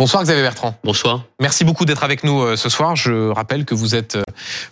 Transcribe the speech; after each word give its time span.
Bonsoir 0.00 0.22
Xavier 0.22 0.40
Bertrand. 0.40 0.74
Bonsoir. 0.82 1.26
Merci 1.42 1.62
beaucoup 1.62 1.84
d'être 1.84 2.04
avec 2.04 2.24
nous 2.24 2.40
euh, 2.40 2.56
ce 2.56 2.70
soir. 2.70 2.96
Je 2.96 3.28
rappelle 3.28 3.66
que 3.66 3.74
vous 3.74 3.94
êtes 3.94 4.16
euh, 4.16 4.22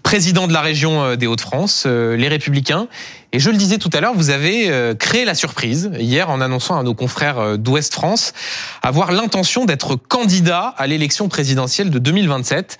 président 0.02 0.48
de 0.48 0.54
la 0.54 0.62
région 0.62 1.02
euh, 1.02 1.16
des 1.16 1.26
Hauts-de-France, 1.26 1.84
les 1.84 2.28
Républicains. 2.28 2.88
Et 3.32 3.38
je 3.38 3.50
le 3.50 3.58
disais 3.58 3.76
tout 3.76 3.90
à 3.92 4.00
l'heure, 4.00 4.14
vous 4.14 4.30
avez 4.30 4.96
créé 4.98 5.26
la 5.26 5.34
surprise 5.34 5.90
hier 5.98 6.30
en 6.30 6.40
annonçant 6.40 6.78
à 6.78 6.82
nos 6.82 6.94
confrères 6.94 7.58
d'Ouest 7.58 7.92
France 7.92 8.32
avoir 8.80 9.12
l'intention 9.12 9.66
d'être 9.66 9.96
candidat 9.96 10.74
à 10.78 10.86
l'élection 10.86 11.28
présidentielle 11.28 11.90
de 11.90 11.98
2027. 11.98 12.78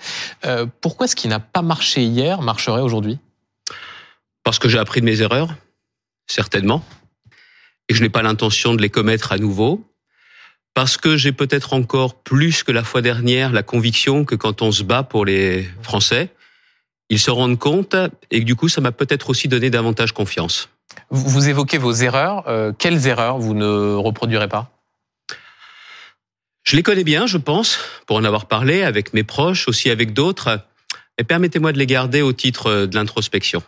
Pourquoi 0.81 1.07
ce 1.07 1.15
qui 1.15 1.27
n'a 1.27 1.39
pas 1.39 1.61
marché 1.61 2.01
hier 2.01 2.41
marcherait 2.41 2.81
aujourd'hui? 2.81 3.19
Parce 4.43 4.57
que 4.57 4.69
j'ai 4.69 4.79
appris 4.79 5.01
de 5.01 5.05
mes 5.05 5.21
erreurs, 5.21 5.53
certainement. 6.25 6.83
Et 7.89 7.93
je 7.93 8.01
n'ai 8.01 8.09
pas 8.09 8.23
l'intention 8.23 8.73
de 8.73 8.81
les 8.81 8.89
commettre 8.89 9.33
à 9.33 9.37
nouveau 9.37 9.83
parce 10.79 10.95
que 10.95 11.17
j'ai 11.17 11.33
peut-être 11.33 11.73
encore 11.73 12.15
plus 12.15 12.63
que 12.63 12.71
la 12.71 12.85
fois 12.85 13.01
dernière 13.01 13.51
la 13.51 13.63
conviction 13.63 14.23
que 14.23 14.35
quand 14.35 14.61
on 14.61 14.71
se 14.71 14.83
bat 14.83 15.03
pour 15.03 15.25
les 15.25 15.67
Français, 15.81 16.29
ils 17.09 17.19
se 17.19 17.29
rendent 17.29 17.59
compte 17.59 17.97
et 18.31 18.39
que 18.39 18.45
du 18.45 18.55
coup, 18.55 18.69
ça 18.69 18.79
m'a 18.79 18.93
peut-être 18.93 19.29
aussi 19.29 19.49
donné 19.49 19.69
davantage 19.69 20.13
confiance. 20.13 20.69
Vous 21.09 21.49
évoquez 21.49 21.77
vos 21.77 21.91
erreurs. 21.91 22.45
Euh, 22.47 22.71
quelles 22.71 23.07
erreurs 23.07 23.39
vous 23.39 23.53
ne 23.53 23.93
reproduirez 23.93 24.47
pas? 24.47 24.71
Je 26.63 26.77
les 26.77 26.81
connais 26.81 27.03
bien, 27.03 27.27
je 27.27 27.37
pense, 27.37 27.79
pour 28.07 28.15
en 28.15 28.23
avoir 28.23 28.45
parlé 28.45 28.83
avec 28.83 29.13
mes 29.13 29.25
proches, 29.25 29.67
aussi 29.67 29.89
avec 29.89 30.13
d'autres. 30.13 30.61
Et 31.17 31.25
permettez-moi 31.25 31.73
de 31.73 31.77
les 31.77 31.87
garder 31.87 32.21
au 32.21 32.31
titre 32.31 32.85
de 32.85 32.95
l'introspection. 32.95 33.61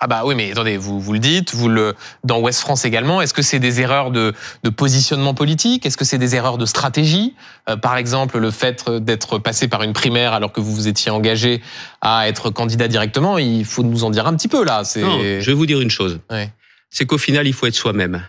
Ah 0.00 0.06
bah 0.06 0.22
oui, 0.24 0.36
mais 0.36 0.52
attendez, 0.52 0.76
vous, 0.76 1.00
vous 1.00 1.12
le 1.12 1.18
dites, 1.18 1.54
vous 1.54 1.68
le 1.68 1.94
dans 2.22 2.38
Ouest 2.40 2.60
France 2.60 2.84
également. 2.84 3.20
Est-ce 3.20 3.34
que 3.34 3.42
c'est 3.42 3.58
des 3.58 3.80
erreurs 3.80 4.12
de, 4.12 4.32
de 4.62 4.70
positionnement 4.70 5.34
politique? 5.34 5.84
Est-ce 5.86 5.96
que 5.96 6.04
c'est 6.04 6.18
des 6.18 6.36
erreurs 6.36 6.56
de 6.56 6.66
stratégie? 6.66 7.34
Euh, 7.68 7.76
Par 7.76 7.96
exemple, 7.96 8.38
le 8.38 8.50
fait 8.52 8.88
d'être 8.88 9.38
passé 9.38 9.66
par 9.66 9.82
une 9.82 9.92
primaire 9.92 10.34
alors 10.34 10.52
que 10.52 10.60
vous 10.60 10.72
vous 10.72 10.86
étiez 10.86 11.10
engagé 11.10 11.62
à 12.00 12.28
être 12.28 12.50
candidat 12.50 12.86
directement, 12.86 13.38
il 13.38 13.64
faut 13.64 13.82
nous 13.82 14.04
en 14.04 14.10
dire 14.10 14.28
un 14.28 14.34
petit 14.36 14.46
peu 14.46 14.64
là. 14.64 14.82
Non, 14.96 15.18
je 15.20 15.44
vais 15.44 15.52
vous 15.54 15.66
dire 15.66 15.80
une 15.80 15.90
chose. 15.90 16.20
Ouais. 16.30 16.52
C'est 16.90 17.04
qu'au 17.04 17.18
final, 17.18 17.48
il 17.48 17.52
faut 17.52 17.66
être 17.66 17.74
soi-même. 17.74 18.22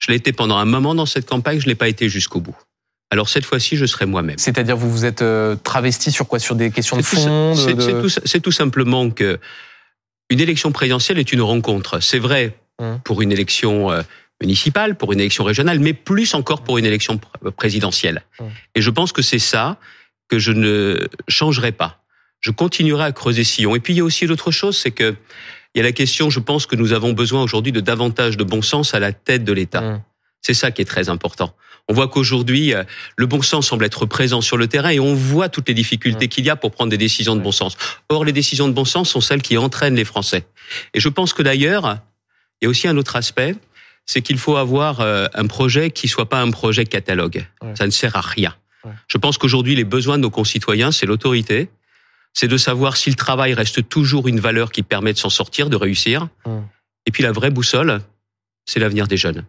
Je 0.00 0.08
l'ai 0.10 0.16
été 0.16 0.32
pendant 0.32 0.56
un 0.56 0.64
moment 0.64 0.94
dans 0.94 1.06
cette 1.06 1.26
campagne, 1.26 1.60
je 1.60 1.66
l'ai 1.66 1.74
pas 1.76 1.88
été 1.88 2.08
jusqu'au 2.08 2.40
bout. 2.40 2.56
Alors 3.12 3.28
cette 3.28 3.44
fois-ci, 3.44 3.76
je 3.76 3.86
serai 3.86 4.04
moi-même. 4.04 4.36
C'est-à-dire, 4.38 4.76
vous 4.76 4.90
vous 4.90 5.04
êtes 5.04 5.22
euh, 5.22 5.54
travesti 5.54 6.10
sur 6.10 6.26
quoi? 6.26 6.40
Sur 6.40 6.56
des 6.56 6.72
questions 6.72 6.96
de 6.96 7.02
fond 7.02 7.54
C'est 7.54 7.76
tout, 7.76 8.40
tout 8.40 8.52
simplement 8.52 9.08
que 9.10 9.38
une 10.30 10.40
élection 10.40 10.72
présidentielle 10.72 11.18
est 11.18 11.32
une 11.32 11.42
rencontre. 11.42 12.00
C'est 12.00 12.18
vrai 12.18 12.56
mmh. 12.80 12.96
pour 13.04 13.22
une 13.22 13.32
élection 13.32 13.90
euh, 13.90 14.02
municipale, 14.40 14.96
pour 14.96 15.12
une 15.12 15.20
élection 15.20 15.44
régionale, 15.44 15.78
mais 15.78 15.92
plus 15.92 16.34
encore 16.34 16.62
pour 16.62 16.78
une 16.78 16.84
élection 16.84 17.20
présidentielle. 17.56 18.22
Mmh. 18.38 18.44
Et 18.74 18.82
je 18.82 18.90
pense 18.90 19.12
que 19.12 19.22
c'est 19.22 19.38
ça 19.38 19.78
que 20.28 20.38
je 20.38 20.52
ne 20.52 21.08
changerai 21.28 21.72
pas. 21.72 22.02
Je 22.40 22.50
continuerai 22.50 23.04
à 23.04 23.12
creuser 23.12 23.44
sillon. 23.44 23.74
Et 23.76 23.80
puis 23.80 23.94
il 23.94 23.96
y 23.98 24.00
a 24.00 24.04
aussi 24.04 24.26
l'autre 24.26 24.50
chose, 24.50 24.76
c'est 24.76 24.90
que 24.90 25.14
il 25.74 25.78
y 25.78 25.80
a 25.80 25.84
la 25.84 25.92
question, 25.92 26.30
je 26.30 26.40
pense 26.40 26.64
que 26.64 26.74
nous 26.74 26.94
avons 26.94 27.12
besoin 27.12 27.42
aujourd'hui 27.42 27.70
de 27.70 27.80
davantage 27.80 28.38
de 28.38 28.44
bon 28.44 28.62
sens 28.62 28.94
à 28.94 28.98
la 28.98 29.12
tête 29.12 29.44
de 29.44 29.52
l'État. 29.52 29.82
Mmh. 29.82 30.02
C'est 30.40 30.54
ça 30.54 30.70
qui 30.70 30.80
est 30.80 30.86
très 30.86 31.08
important. 31.08 31.54
On 31.88 31.94
voit 31.94 32.08
qu'aujourd'hui, 32.08 32.74
euh, 32.74 32.82
le 33.16 33.26
bon 33.26 33.42
sens 33.42 33.68
semble 33.68 33.84
être 33.84 34.06
présent 34.06 34.40
sur 34.40 34.56
le 34.56 34.66
terrain 34.66 34.90
et 34.90 34.98
on 34.98 35.14
voit 35.14 35.48
toutes 35.48 35.68
les 35.68 35.74
difficultés 35.74 36.28
qu'il 36.28 36.44
y 36.44 36.50
a 36.50 36.56
pour 36.56 36.72
prendre 36.72 36.90
des 36.90 36.98
décisions 36.98 37.36
de 37.36 37.40
bon 37.40 37.52
sens. 37.52 37.76
Or, 38.08 38.24
les 38.24 38.32
décisions 38.32 38.66
de 38.66 38.72
bon 38.72 38.84
sens 38.84 39.10
sont 39.10 39.20
celles 39.20 39.42
qui 39.42 39.56
entraînent 39.56 39.94
les 39.94 40.04
Français. 40.04 40.46
Et 40.94 41.00
je 41.00 41.08
pense 41.08 41.32
que 41.32 41.42
d'ailleurs, 41.42 41.98
il 42.60 42.64
y 42.64 42.66
a 42.66 42.70
aussi 42.70 42.88
un 42.88 42.96
autre 42.96 43.14
aspect, 43.14 43.54
c'est 44.04 44.22
qu'il 44.22 44.38
faut 44.38 44.56
avoir 44.56 45.00
euh, 45.00 45.26
un 45.34 45.46
projet 45.46 45.90
qui 45.90 46.08
soit 46.08 46.28
pas 46.28 46.40
un 46.40 46.50
projet 46.50 46.86
catalogue. 46.86 47.46
Ça 47.74 47.86
ne 47.86 47.90
sert 47.90 48.16
à 48.16 48.20
rien. 48.20 48.54
Je 49.08 49.18
pense 49.18 49.36
qu'aujourd'hui, 49.36 49.74
les 49.74 49.84
besoins 49.84 50.16
de 50.16 50.22
nos 50.22 50.30
concitoyens, 50.30 50.92
c'est 50.92 51.06
l'autorité, 51.06 51.68
c'est 52.32 52.46
de 52.46 52.56
savoir 52.56 52.96
si 52.96 53.10
le 53.10 53.16
travail 53.16 53.52
reste 53.54 53.88
toujours 53.88 54.28
une 54.28 54.38
valeur 54.38 54.70
qui 54.70 54.82
permet 54.82 55.12
de 55.12 55.18
s'en 55.18 55.30
sortir, 55.30 55.70
de 55.70 55.76
réussir. 55.76 56.28
Et 57.06 57.10
puis 57.10 57.22
la 57.22 57.32
vraie 57.32 57.50
boussole, 57.50 58.00
c'est 58.64 58.78
l'avenir 58.78 59.08
des 59.08 59.16
jeunes. 59.16 59.44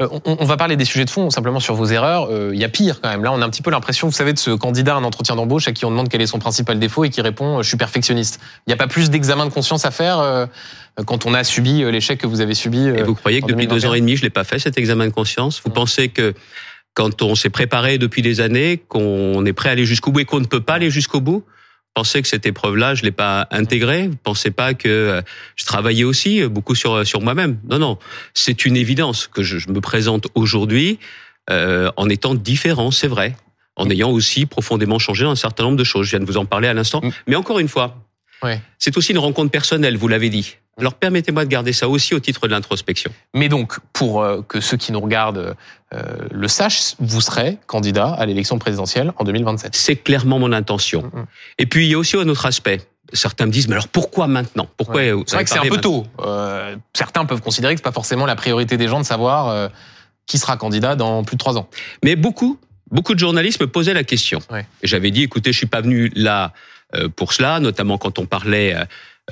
Euh, 0.00 0.08
on, 0.24 0.44
va 0.44 0.56
parler 0.56 0.76
des 0.76 0.84
sujets 0.84 1.04
de 1.04 1.10
fond, 1.10 1.30
simplement 1.30 1.60
sur 1.60 1.74
vos 1.74 1.86
erreurs. 1.86 2.28
Euh, 2.30 2.50
il 2.52 2.60
y 2.60 2.64
a 2.64 2.68
pire 2.68 3.00
quand 3.00 3.08
même. 3.08 3.22
Là, 3.22 3.32
on 3.32 3.40
a 3.40 3.44
un 3.44 3.50
petit 3.50 3.62
peu 3.62 3.70
l'impression, 3.70 4.08
vous 4.08 4.12
savez, 4.12 4.32
de 4.32 4.38
ce 4.38 4.50
candidat 4.50 4.94
à 4.94 4.98
un 4.98 5.04
entretien 5.04 5.36
d'embauche 5.36 5.68
à 5.68 5.72
qui 5.72 5.84
on 5.84 5.90
demande 5.90 6.08
quel 6.08 6.20
est 6.20 6.26
son 6.26 6.38
principal 6.38 6.78
défaut 6.78 7.04
et 7.04 7.10
qui 7.10 7.20
répond 7.20 7.58
euh, 7.58 7.62
je 7.62 7.68
suis 7.68 7.76
perfectionniste. 7.76 8.40
Il 8.66 8.70
n'y 8.70 8.74
a 8.74 8.76
pas 8.76 8.86
plus 8.86 9.10
d'examen 9.10 9.46
de 9.46 9.50
conscience 9.50 9.84
à 9.84 9.90
faire 9.90 10.48
quand 11.04 11.26
on 11.26 11.34
a 11.34 11.44
subi 11.44 11.84
l'échec 11.90 12.18
que 12.20 12.26
vous 12.26 12.40
avez 12.40 12.54
subi. 12.54 12.86
et 12.86 13.02
vous 13.02 13.14
croyez 13.14 13.40
que 13.40 13.46
depuis 13.46 13.66
deux 13.66 13.86
ans 13.86 13.94
et 13.94 14.00
demi, 14.00 14.16
je 14.16 14.22
l'ai 14.22 14.30
pas 14.30 14.44
fait 14.44 14.58
cet 14.58 14.78
examen 14.78 15.06
de 15.06 15.12
conscience? 15.12 15.60
Vous 15.64 15.70
pensez 15.70 16.08
que 16.08 16.34
quand 16.94 17.22
on 17.22 17.34
s'est 17.34 17.50
préparé 17.50 17.98
depuis 17.98 18.22
des 18.22 18.40
années, 18.40 18.82
qu'on 18.88 19.44
est 19.44 19.52
prêt 19.52 19.68
à 19.68 19.72
aller 19.72 19.84
jusqu'au 19.84 20.12
bout 20.12 20.20
et 20.20 20.24
qu'on 20.24 20.40
ne 20.40 20.46
peut 20.46 20.60
pas 20.60 20.74
aller 20.74 20.90
jusqu'au 20.90 21.20
bout? 21.20 21.44
Pensez 21.96 22.20
que 22.20 22.28
cette 22.28 22.44
épreuve-là, 22.44 22.94
je 22.94 23.02
l'ai 23.02 23.10
pas 23.10 23.48
intégrée. 23.50 24.08
Vous 24.08 24.18
pensez 24.22 24.50
pas 24.50 24.74
que 24.74 24.88
euh, 24.88 25.22
je 25.56 25.64
travaillais 25.64 26.04
aussi 26.04 26.42
euh, 26.42 26.48
beaucoup 26.48 26.74
sur 26.74 26.92
euh, 26.92 27.04
sur 27.04 27.22
moi-même. 27.22 27.58
Non, 27.70 27.78
non, 27.78 27.98
c'est 28.34 28.66
une 28.66 28.76
évidence 28.76 29.26
que 29.26 29.42
je, 29.42 29.56
me 29.70 29.80
présente 29.80 30.28
aujourd'hui 30.34 30.98
euh, 31.50 31.90
en 31.96 32.10
étant 32.10 32.34
différent, 32.34 32.90
c'est 32.90 33.08
vrai, 33.08 33.34
en 33.76 33.88
ayant 33.88 34.10
aussi 34.10 34.44
profondément 34.44 34.98
changé 34.98 35.24
un 35.24 35.36
certain 35.36 35.64
nombre 35.64 35.78
de 35.78 35.84
choses. 35.84 36.04
Je 36.04 36.10
viens 36.10 36.20
de 36.20 36.26
vous 36.26 36.36
en 36.36 36.44
parler 36.44 36.68
à 36.68 36.74
l'instant, 36.74 37.00
mm. 37.02 37.10
mais 37.28 37.36
encore 37.36 37.60
une 37.60 37.68
fois, 37.68 38.05
ouais. 38.42 38.60
c'est 38.78 38.96
aussi 38.96 39.12
une 39.12 39.18
rencontre 39.18 39.50
personnelle. 39.50 39.96
Vous 39.96 40.08
l'avez 40.08 40.30
dit. 40.30 40.56
Alors 40.78 40.94
permettez-moi 40.94 41.44
de 41.44 41.50
garder 41.50 41.72
ça 41.72 41.88
aussi 41.88 42.14
au 42.14 42.20
titre 42.20 42.46
de 42.46 42.52
l'introspection. 42.52 43.10
Mais 43.34 43.48
donc, 43.48 43.78
pour 43.94 44.22
euh, 44.22 44.42
que 44.42 44.60
ceux 44.60 44.76
qui 44.76 44.92
nous 44.92 45.00
regardent 45.00 45.56
euh, 45.94 46.02
le 46.30 46.48
sachent, 46.48 46.96
vous 46.98 47.20
serez 47.20 47.58
candidat 47.66 48.08
à 48.08 48.26
l'élection 48.26 48.58
présidentielle 48.58 49.12
en 49.16 49.24
2027. 49.24 49.74
C'est 49.74 49.96
clairement 49.96 50.38
mon 50.38 50.52
intention. 50.52 51.02
Mm, 51.02 51.20
mm. 51.20 51.26
Et 51.58 51.66
puis 51.66 51.86
il 51.86 51.90
y 51.90 51.94
a 51.94 51.98
aussi 51.98 52.16
un 52.16 52.28
autre 52.28 52.44
aspect. 52.44 52.80
Certains 53.12 53.46
me 53.46 53.52
disent, 53.52 53.68
mais 53.68 53.74
alors 53.74 53.88
pourquoi 53.88 54.26
maintenant? 54.26 54.68
Pourquoi 54.76 55.00
C'est 55.00 55.34
vrai 55.34 55.44
que 55.44 55.50
c'est 55.50 55.58
un 55.58 55.62
peu 55.62 55.80
tôt. 55.80 56.06
Euh, 56.20 56.76
certains 56.92 57.24
peuvent 57.24 57.40
considérer 57.40 57.74
que 57.74 57.78
c'est 57.78 57.84
pas 57.84 57.92
forcément 57.92 58.26
la 58.26 58.36
priorité 58.36 58.76
des 58.76 58.88
gens 58.88 58.98
de 58.98 59.06
savoir 59.06 59.48
euh, 59.48 59.68
qui 60.26 60.38
sera 60.38 60.56
candidat 60.56 60.96
dans 60.96 61.22
plus 61.22 61.36
de 61.36 61.38
trois 61.38 61.56
ans. 61.56 61.68
Mais 62.02 62.16
beaucoup, 62.16 62.58
beaucoup 62.90 63.14
de 63.14 63.20
journalistes 63.20 63.60
me 63.60 63.68
posaient 63.68 63.94
la 63.94 64.02
question. 64.02 64.40
Ouais. 64.50 64.66
Et 64.82 64.88
j'avais 64.88 65.12
dit, 65.12 65.22
écoutez, 65.22 65.52
je 65.52 65.56
suis 65.56 65.68
pas 65.68 65.80
venu 65.80 66.10
là 66.16 66.52
pour 67.16 67.32
cela, 67.32 67.60
notamment 67.60 67.98
quand 67.98 68.18
on 68.18 68.26
parlait 68.26 68.74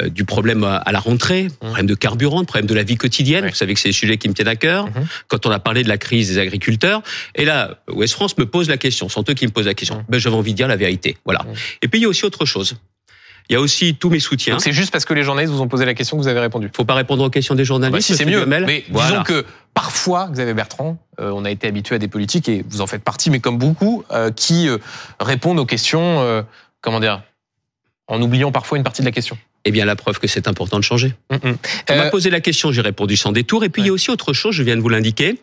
euh, 0.02 0.08
du 0.08 0.24
problème 0.24 0.64
à 0.64 0.90
la 0.90 0.98
rentrée, 0.98 1.44
mmh. 1.44 1.66
problème 1.66 1.86
de 1.86 1.94
carburant, 1.94 2.44
problème 2.44 2.66
de 2.66 2.74
la 2.74 2.82
vie 2.82 2.96
quotidienne. 2.96 3.46
Vous 3.46 3.54
savez 3.54 3.74
que 3.74 3.80
c'est 3.80 3.90
des 3.90 3.92
sujets 3.92 4.16
qui 4.16 4.28
me 4.28 4.34
tiennent 4.34 4.48
à 4.48 4.56
cœur. 4.56 4.86
Mmh. 4.86 5.06
Quand 5.28 5.46
on 5.46 5.52
a 5.52 5.60
parlé 5.60 5.84
de 5.84 5.88
la 5.88 5.98
crise 5.98 6.30
des 6.30 6.38
agriculteurs, 6.38 7.00
et 7.36 7.44
là, 7.44 7.78
Ouest 7.88 8.14
France 8.14 8.36
me 8.36 8.44
pose 8.44 8.68
la 8.68 8.76
question, 8.76 9.08
sont 9.08 9.22
eux 9.28 9.34
qui 9.34 9.46
me 9.46 9.52
posent 9.52 9.66
la 9.66 9.74
question. 9.74 9.98
Mmh. 9.98 10.04
Ben, 10.08 10.18
j'avais 10.18 10.34
envie 10.34 10.50
de 10.50 10.56
dire 10.56 10.66
la 10.66 10.74
vérité. 10.74 11.16
Voilà. 11.24 11.46
Et 11.80 11.86
puis 11.86 12.00
il 12.00 12.02
y 12.02 12.06
a 12.06 12.08
aussi 12.08 12.24
autre 12.24 12.44
chose. 12.44 12.76
Il 13.48 13.52
y 13.52 13.56
a 13.56 13.60
aussi 13.60 13.94
tous 13.94 14.10
mes 14.10 14.18
soutiens. 14.18 14.58
C'est 14.58 14.72
juste 14.72 14.90
parce 14.90 15.04
que 15.04 15.14
les 15.14 15.22
journalistes 15.22 15.52
vous 15.52 15.60
ont 15.60 15.68
posé 15.68 15.84
la 15.84 15.94
question 15.94 16.16
que 16.16 16.22
vous 16.22 16.28
avez 16.28 16.40
répondu. 16.40 16.70
Faut 16.74 16.84
pas 16.84 16.94
répondre 16.94 17.22
aux 17.22 17.30
questions 17.30 17.54
des 17.54 17.64
journalistes. 17.64 17.92
Bah, 17.92 18.00
si 18.00 18.16
c'est 18.16 18.24
mieux. 18.24 18.46
Mais 18.46 18.84
disons 18.88 19.22
que 19.22 19.44
parfois, 19.74 20.28
Xavier 20.32 20.54
Bertrand, 20.54 20.98
euh, 21.20 21.30
on 21.30 21.44
a 21.44 21.50
été 21.52 21.68
habitué 21.68 21.94
à 21.94 21.98
des 21.98 22.08
politiques 22.08 22.48
et 22.48 22.64
vous 22.68 22.80
en 22.80 22.88
faites 22.88 23.04
partie, 23.04 23.30
mais 23.30 23.38
comme 23.38 23.58
beaucoup, 23.58 24.02
euh, 24.10 24.32
qui 24.32 24.68
répondent 25.20 25.60
aux 25.60 25.66
questions, 25.66 26.44
comment 26.80 26.98
dire, 26.98 27.22
en 28.06 28.20
oubliant 28.20 28.52
parfois 28.52 28.78
une 28.78 28.84
partie 28.84 29.02
de 29.02 29.06
la 29.06 29.12
question 29.12 29.38
eh 29.64 29.70
bien 29.70 29.84
la 29.84 29.96
preuve 29.96 30.18
que 30.18 30.26
c'est 30.26 30.46
important 30.46 30.78
de 30.78 30.84
changer. 30.84 31.14
Mm 31.30 31.36
-mm. 31.36 31.56
On 31.90 31.96
m'a 31.96 32.06
euh, 32.06 32.10
posé 32.10 32.28
la 32.30 32.40
question, 32.40 32.70
j'ai 32.70 32.82
répondu 32.82 33.16
sans 33.16 33.32
détour. 33.32 33.64
Et 33.64 33.70
puis 33.70 33.82
il 33.82 33.86
y 33.86 33.88
a 33.88 33.92
aussi 33.92 34.10
autre 34.10 34.32
chose, 34.34 34.54
je 34.54 34.62
viens 34.62 34.76
de 34.76 34.82
vous 34.82 34.90
l'indiquer. 34.90 35.38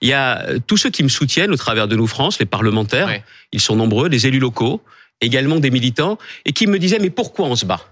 Il 0.00 0.08
y 0.08 0.14
a 0.14 0.26
euh, 0.40 0.58
tous 0.66 0.78
ceux 0.82 0.90
qui 0.90 1.02
me 1.02 1.10
soutiennent 1.18 1.52
au 1.52 1.60
travers 1.64 1.86
de 1.86 1.96
nous 2.00 2.06
France, 2.06 2.38
les 2.38 2.46
parlementaires, 2.46 3.10
ils 3.52 3.60
sont 3.60 3.76
nombreux, 3.76 4.08
les 4.08 4.26
élus 4.26 4.42
locaux, 4.48 4.80
également 5.20 5.60
des 5.60 5.70
militants, 5.70 6.18
et 6.46 6.52
qui 6.52 6.66
me 6.66 6.78
disaient 6.78 7.02
mais 7.06 7.14
pourquoi 7.20 7.44
on 7.52 7.56
se 7.56 7.66
bat? 7.66 7.82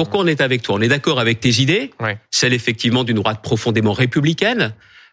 Pourquoi 0.00 0.20
on 0.24 0.28
est 0.34 0.40
avec 0.40 0.62
toi? 0.62 0.76
On 0.78 0.82
est 0.86 0.92
d'accord 0.96 1.18
avec 1.26 1.36
tes 1.40 1.54
idées, 1.64 1.84
celle 2.30 2.54
effectivement 2.60 3.04
d'une 3.04 3.20
droite 3.22 3.40
profondément 3.42 3.94
républicaine, 4.04 4.64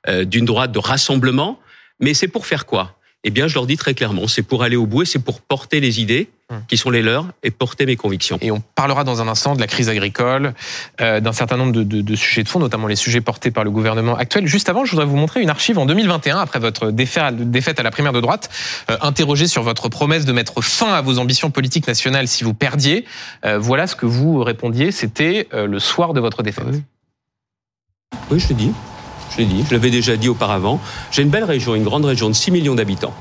euh, 0.08 0.24
d'une 0.34 0.46
droite 0.46 0.72
de 0.72 0.82
rassemblement, 0.92 1.52
mais 2.00 2.14
c'est 2.14 2.32
pour 2.36 2.46
faire 2.46 2.66
quoi? 2.72 2.84
Eh 3.26 3.32
bien, 3.32 3.46
je 3.50 3.56
leur 3.56 3.68
dis 3.72 3.78
très 3.84 3.94
clairement, 4.00 4.28
c'est 4.28 4.48
pour 4.52 4.64
aller 4.66 4.78
au 4.78 4.88
bout 4.92 5.02
et 5.06 5.06
c'est 5.06 5.24
pour 5.30 5.42
porter 5.42 5.80
les 5.82 6.00
idées. 6.00 6.30
Qui 6.68 6.78
sont 6.78 6.90
les 6.90 7.02
leurs 7.02 7.28
et 7.44 7.52
porter 7.52 7.86
mes 7.86 7.96
convictions. 7.96 8.38
Et 8.42 8.52
on 8.52 8.60
parlera 8.60 9.04
dans 9.04 9.22
un 9.22 9.28
instant 9.28 9.56
de 9.56 9.60
la 9.60 9.68
crise 9.68 9.90
agricole, 9.90 10.54
euh, 11.00 11.20
d'un 11.20 11.32
certain 11.32 11.58
nombre 11.58 11.72
de, 11.72 11.84
de, 11.84 12.02
de, 12.02 12.16
sujets 12.16 12.44
de 12.44 12.50
fond, 12.50 12.60
notamment 12.60 12.88
les 12.88 12.96
sujets 12.96 13.22
portés 13.22 13.52
par 13.52 13.64
le 13.64 13.72
gouvernement 13.72 14.16
actuel. 14.16 14.48
Juste 14.48 14.68
avant, 14.70 14.84
je 14.84 14.92
voudrais 14.92 15.06
vous 15.06 15.16
montrer 15.16 15.42
une 15.42 15.50
archive 15.50 15.78
en 15.78 15.86
2021, 15.86 16.40
après 16.40 16.60
votre 16.60 16.92
défaite 16.92 17.80
à 17.80 17.84
la 17.84 17.92
primaire 17.92 18.14
de 18.14 18.22
droite, 18.22 18.50
euh, 18.90 18.98
interrogée 19.02 19.48
sur 19.48 19.62
votre 19.62 19.90
promesse 19.90 20.26
de 20.26 20.34
mettre 20.34 20.62
fin 20.62 20.92
à 20.94 21.02
vos 21.02 21.20
ambitions 21.20 21.52
politiques 21.52 21.88
nationales 21.88 22.28
si 22.28 22.44
vous 22.44 22.54
perdiez. 22.54 23.06
Euh, 23.46 23.60
voilà 23.60 23.86
ce 23.86 23.96
que 23.96 24.08
vous 24.08 24.44
répondiez, 24.44 24.92
c'était 24.92 25.48
euh, 25.54 25.68
le 25.68 25.80
soir 25.80 26.14
de 26.14 26.20
votre 26.20 26.42
défaite. 26.42 26.66
Oui, 26.72 26.84
oui 28.32 28.40
je 28.40 28.50
l'ai 28.50 28.56
dit. 28.56 28.72
Je 29.32 29.38
l'ai 29.38 29.46
dit, 29.46 29.64
je 29.68 29.76
l'avais 29.76 29.92
déjà 29.92 30.18
dit 30.18 30.30
auparavant. 30.30 30.82
J'ai 31.12 31.22
une 31.22 31.30
belle 31.30 31.44
région, 31.44 31.76
une 31.76 31.84
grande 31.84 32.06
région 32.06 32.28
de 32.28 32.34
6 32.34 32.50
millions 32.50 32.74
d'habitants 32.74 33.14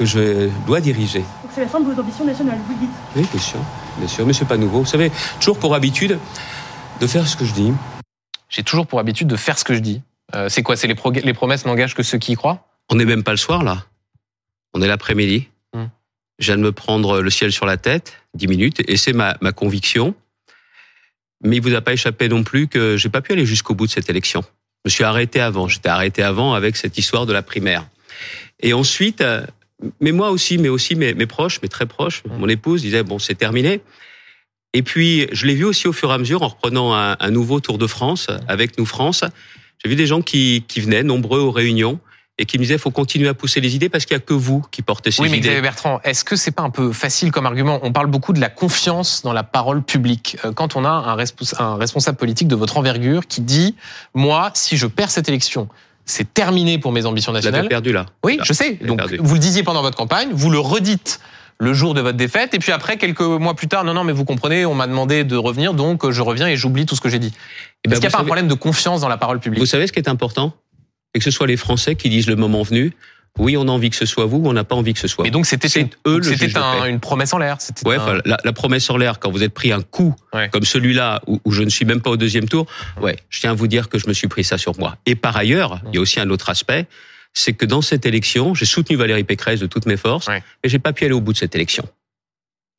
que 0.00 0.06
je 0.06 0.48
dois 0.66 0.80
diriger. 0.80 1.18
Donc 1.18 1.50
c'est 1.54 1.60
la 1.60 1.68
fin 1.68 1.78
de 1.78 1.84
vos 1.84 2.00
ambitions 2.00 2.24
nationales, 2.24 2.58
vous 2.66 2.72
le 2.72 2.78
dites 2.78 2.90
Oui, 3.16 3.26
bien 3.30 3.40
sûr, 3.40 3.60
bien 3.98 4.08
sûr, 4.08 4.26
mais 4.26 4.32
c'est 4.32 4.46
pas 4.46 4.56
nouveau. 4.56 4.78
Vous 4.78 4.86
savez, 4.86 5.12
toujours 5.40 5.58
pour 5.58 5.74
habitude 5.74 6.18
de 7.00 7.06
faire 7.06 7.28
ce 7.28 7.36
que 7.36 7.44
je 7.44 7.52
dis. 7.52 7.70
J'ai 8.48 8.62
toujours 8.62 8.86
pour 8.86 8.98
habitude 8.98 9.28
de 9.28 9.36
faire 9.36 9.58
ce 9.58 9.64
que 9.64 9.74
je 9.74 9.80
dis. 9.80 10.00
Euh, 10.34 10.48
c'est 10.48 10.62
quoi 10.62 10.76
C'est 10.76 10.86
les, 10.86 10.96
les, 11.22 11.34
promesses 11.34 11.66
n'engagent 11.66 11.94
que 11.94 12.02
ceux 12.02 12.16
qui 12.16 12.32
y 12.32 12.34
croient? 12.34 12.66
On 12.88 12.94
n'est 12.94 13.04
même 13.04 13.22
pas 13.22 13.32
le 13.32 13.36
soir 13.36 13.62
là. 13.62 13.84
On 14.72 14.80
est 14.80 14.88
l'après-midi. 14.88 15.48
Hmm. 15.74 15.88
je 16.38 16.46
viens 16.46 16.56
de 16.56 16.62
me 16.62 16.72
prendre 16.72 17.20
le 17.20 17.28
ciel 17.28 17.52
sur 17.52 17.66
la 17.66 17.76
tête, 17.76 18.14
dix 18.32 18.46
minutes, 18.46 18.82
et 18.88 18.96
c'est 18.96 19.12
ma, 19.12 19.36
ma 19.42 19.52
conviction. 19.52 20.14
Mais 21.44 21.56
il 21.56 21.62
vous 21.62 21.74
a 21.74 21.82
pas 21.82 21.92
échappé 21.92 22.30
non 22.30 22.42
plus 22.42 22.68
que 22.68 22.96
j'ai 22.96 23.10
pas 23.10 23.20
pu 23.20 23.32
aller 23.32 23.44
jusqu'au 23.44 23.74
bout 23.74 23.86
de 23.86 23.92
cette 23.92 24.08
élection. 24.08 24.40
Je 24.40 24.88
me 24.88 24.90
suis 24.90 25.04
arrêté 25.04 25.42
avant. 25.42 25.68
J'étais 25.68 25.90
arrêté 25.90 26.22
avant 26.22 26.54
avec 26.54 26.78
cette 26.78 26.96
histoire 26.96 27.26
de 27.26 27.34
la 27.34 27.42
primaire. 27.42 27.86
Et 28.60 28.72
ensuite, 28.72 29.20
euh, 29.20 29.44
mais 30.00 30.12
moi 30.12 30.30
aussi, 30.30 30.58
mais 30.58 30.68
aussi 30.68 30.94
mes, 30.94 31.14
mes 31.14 31.26
proches, 31.26 31.60
mes 31.62 31.68
très 31.68 31.86
proches, 31.86 32.22
mon 32.38 32.48
épouse 32.48 32.82
disait 32.82 33.02
bon, 33.02 33.18
c'est 33.18 33.34
terminé. 33.34 33.80
Et 34.72 34.82
puis, 34.82 35.26
je 35.32 35.46
l'ai 35.46 35.54
vu 35.54 35.64
aussi 35.64 35.88
au 35.88 35.92
fur 35.92 36.10
et 36.10 36.14
à 36.14 36.18
mesure 36.18 36.42
en 36.42 36.48
reprenant 36.48 36.94
un, 36.94 37.16
un 37.18 37.30
nouveau 37.30 37.58
Tour 37.60 37.76
de 37.78 37.86
France 37.86 38.28
avec 38.46 38.78
Nous 38.78 38.86
France. 38.86 39.24
J'ai 39.82 39.88
vu 39.90 39.96
des 39.96 40.06
gens 40.06 40.22
qui, 40.22 40.64
qui 40.68 40.80
venaient 40.80 41.02
nombreux 41.02 41.40
aux 41.40 41.50
réunions 41.50 41.98
et 42.38 42.46
qui 42.46 42.56
me 42.56 42.62
disaient 42.62 42.78
faut 42.78 42.90
continuer 42.90 43.28
à 43.28 43.34
pousser 43.34 43.60
les 43.60 43.74
idées 43.74 43.88
parce 43.88 44.06
qu'il 44.06 44.14
y 44.14 44.16
a 44.16 44.20
que 44.20 44.32
vous 44.32 44.64
qui 44.70 44.82
portez 44.82 45.10
ces 45.10 45.20
oui, 45.22 45.28
mais 45.28 45.38
idées. 45.38 45.48
Xavier 45.48 45.62
Bertrand, 45.62 46.00
est-ce 46.04 46.24
que 46.24 46.36
c'est 46.36 46.52
pas 46.52 46.62
un 46.62 46.70
peu 46.70 46.92
facile 46.92 47.32
comme 47.32 47.46
argument? 47.46 47.80
On 47.82 47.92
parle 47.92 48.06
beaucoup 48.06 48.32
de 48.32 48.40
la 48.40 48.48
confiance 48.48 49.22
dans 49.22 49.32
la 49.32 49.42
parole 49.42 49.82
publique. 49.82 50.36
Euh, 50.44 50.52
Quand 50.52 50.76
on 50.76 50.84
a 50.84 50.90
un 50.90 51.76
responsable 51.76 52.16
politique 52.16 52.48
de 52.48 52.54
votre 52.56 52.76
envergure 52.78 53.26
qui 53.26 53.40
dit 53.40 53.74
moi, 54.14 54.52
si 54.54 54.76
je 54.76 54.86
perds 54.86 55.10
cette 55.10 55.28
élection, 55.28 55.68
c'est 56.04 56.32
terminé 56.34 56.78
pour 56.78 56.92
mes 56.92 57.06
ambitions 57.06 57.32
Vous 57.32 57.36
nationales. 57.38 57.68
perdu 57.68 57.92
là. 57.92 58.06
Oui, 58.24 58.36
Là. 58.38 58.44
je 58.46 58.52
sais. 58.52 58.78
Vous 58.80 58.86
Donc, 58.88 58.98
perdu. 58.98 59.18
vous 59.20 59.34
le 59.34 59.40
disiez 59.40 59.62
pendant 59.62 59.82
votre 59.82 59.96
campagne, 59.96 60.30
vous 60.32 60.50
le 60.50 60.58
redites 60.58 61.20
le 61.58 61.74
jour 61.74 61.92
de 61.92 62.00
votre 62.00 62.16
défaite, 62.16 62.54
et 62.54 62.58
puis 62.58 62.72
après, 62.72 62.96
quelques 62.96 63.20
mois 63.20 63.54
plus 63.54 63.68
tard, 63.68 63.84
non, 63.84 63.92
non, 63.92 64.02
mais 64.02 64.12
vous 64.14 64.24
comprenez, 64.24 64.64
on 64.64 64.74
m'a 64.74 64.86
demandé 64.86 65.24
de 65.24 65.36
revenir, 65.36 65.74
donc 65.74 66.04
euh, 66.06 66.10
je 66.10 66.22
reviens 66.22 66.48
et 66.48 66.56
j'oublie 66.56 66.86
tout 66.86 66.96
ce 66.96 67.02
que 67.02 67.10
j'ai 67.10 67.18
dit. 67.18 67.32
Ben, 67.84 67.92
Est-ce 67.92 68.00
qu'il 68.00 68.00
n'y 68.00 68.06
a 68.06 68.08
vous 68.08 68.12
pas 68.16 68.22
un 68.22 68.24
problème 68.24 68.48
de 68.48 68.54
confiance 68.54 69.02
dans 69.02 69.08
la 69.08 69.18
parole 69.18 69.40
publique 69.40 69.60
Vous 69.60 69.66
savez 69.66 69.86
ce 69.86 69.92
qui 69.92 69.98
est 69.98 70.08
important? 70.08 70.54
Et 71.14 71.18
que 71.18 71.24
ce 71.24 71.30
soit 71.30 71.46
les 71.46 71.58
Français 71.58 71.96
qui 71.96 72.08
disent 72.08 72.28
le 72.28 72.36
moment 72.36 72.62
venu, 72.62 72.94
oui, 73.38 73.56
on 73.56 73.62
a 73.62 73.70
envie 73.70 73.90
que 73.90 73.96
ce 73.96 74.06
soit 74.06 74.26
vous, 74.26 74.38
ou 74.38 74.48
on 74.48 74.52
n'a 74.52 74.64
pas 74.64 74.74
envie 74.74 74.92
que 74.92 74.98
ce 74.98 75.08
soit 75.08 75.24
Mais 75.24 75.30
donc 75.30 75.46
c'était 75.46 75.68
eux 76.06 76.22
c'était 76.22 76.56
un- 76.58 76.84
une 76.86 77.00
promesse 77.00 77.32
en 77.32 77.38
l'air. 77.38 77.56
c'était 77.60 77.86
Ouais, 77.86 77.96
un- 77.96 78.20
la, 78.24 78.36
la 78.42 78.52
promesse 78.52 78.88
en 78.90 78.96
l'air, 78.96 79.18
quand 79.18 79.30
vous 79.30 79.42
êtes 79.42 79.54
pris 79.54 79.72
un 79.72 79.82
coup 79.82 80.14
Ouais. 80.34 80.48
comme 80.50 80.64
celui-là, 80.64 81.20
où, 81.26 81.40
où 81.44 81.52
je 81.52 81.62
ne 81.62 81.70
suis 81.70 81.84
même 81.84 82.00
pas 82.02 82.10
au 82.10 82.16
deuxième 82.16 82.48
tour, 82.48 82.66
ouais, 83.00 83.16
je 83.30 83.40
tiens 83.40 83.50
à 83.52 83.54
vous 83.54 83.66
dire 83.66 83.88
que 83.88 83.98
je 83.98 84.06
me 84.08 84.12
suis 84.12 84.28
pris 84.28 84.44
ça 84.44 84.58
sur 84.58 84.78
moi. 84.78 84.96
Et 85.06 85.14
par 85.14 85.36
ailleurs, 85.36 85.80
il 85.88 85.94
y 85.94 85.98
a 85.98 86.00
aussi 86.00 86.20
un 86.20 86.28
autre 86.30 86.50
aspect, 86.50 86.86
c'est 87.32 87.52
que 87.52 87.64
dans 87.64 87.80
cette 87.82 88.06
élection, 88.06 88.54
j'ai 88.54 88.66
soutenu 88.66 88.96
Valérie 88.96 89.24
Pécresse 89.24 89.60
de 89.60 89.66
toutes 89.66 89.86
mes 89.86 89.96
forces, 89.96 90.28
mais 90.28 90.42
j'ai 90.64 90.78
pas 90.80 90.92
pu 90.92 91.04
aller 91.04 91.14
au 91.14 91.20
bout 91.20 91.32
de 91.32 91.38
cette 91.38 91.54
élection. 91.54 91.84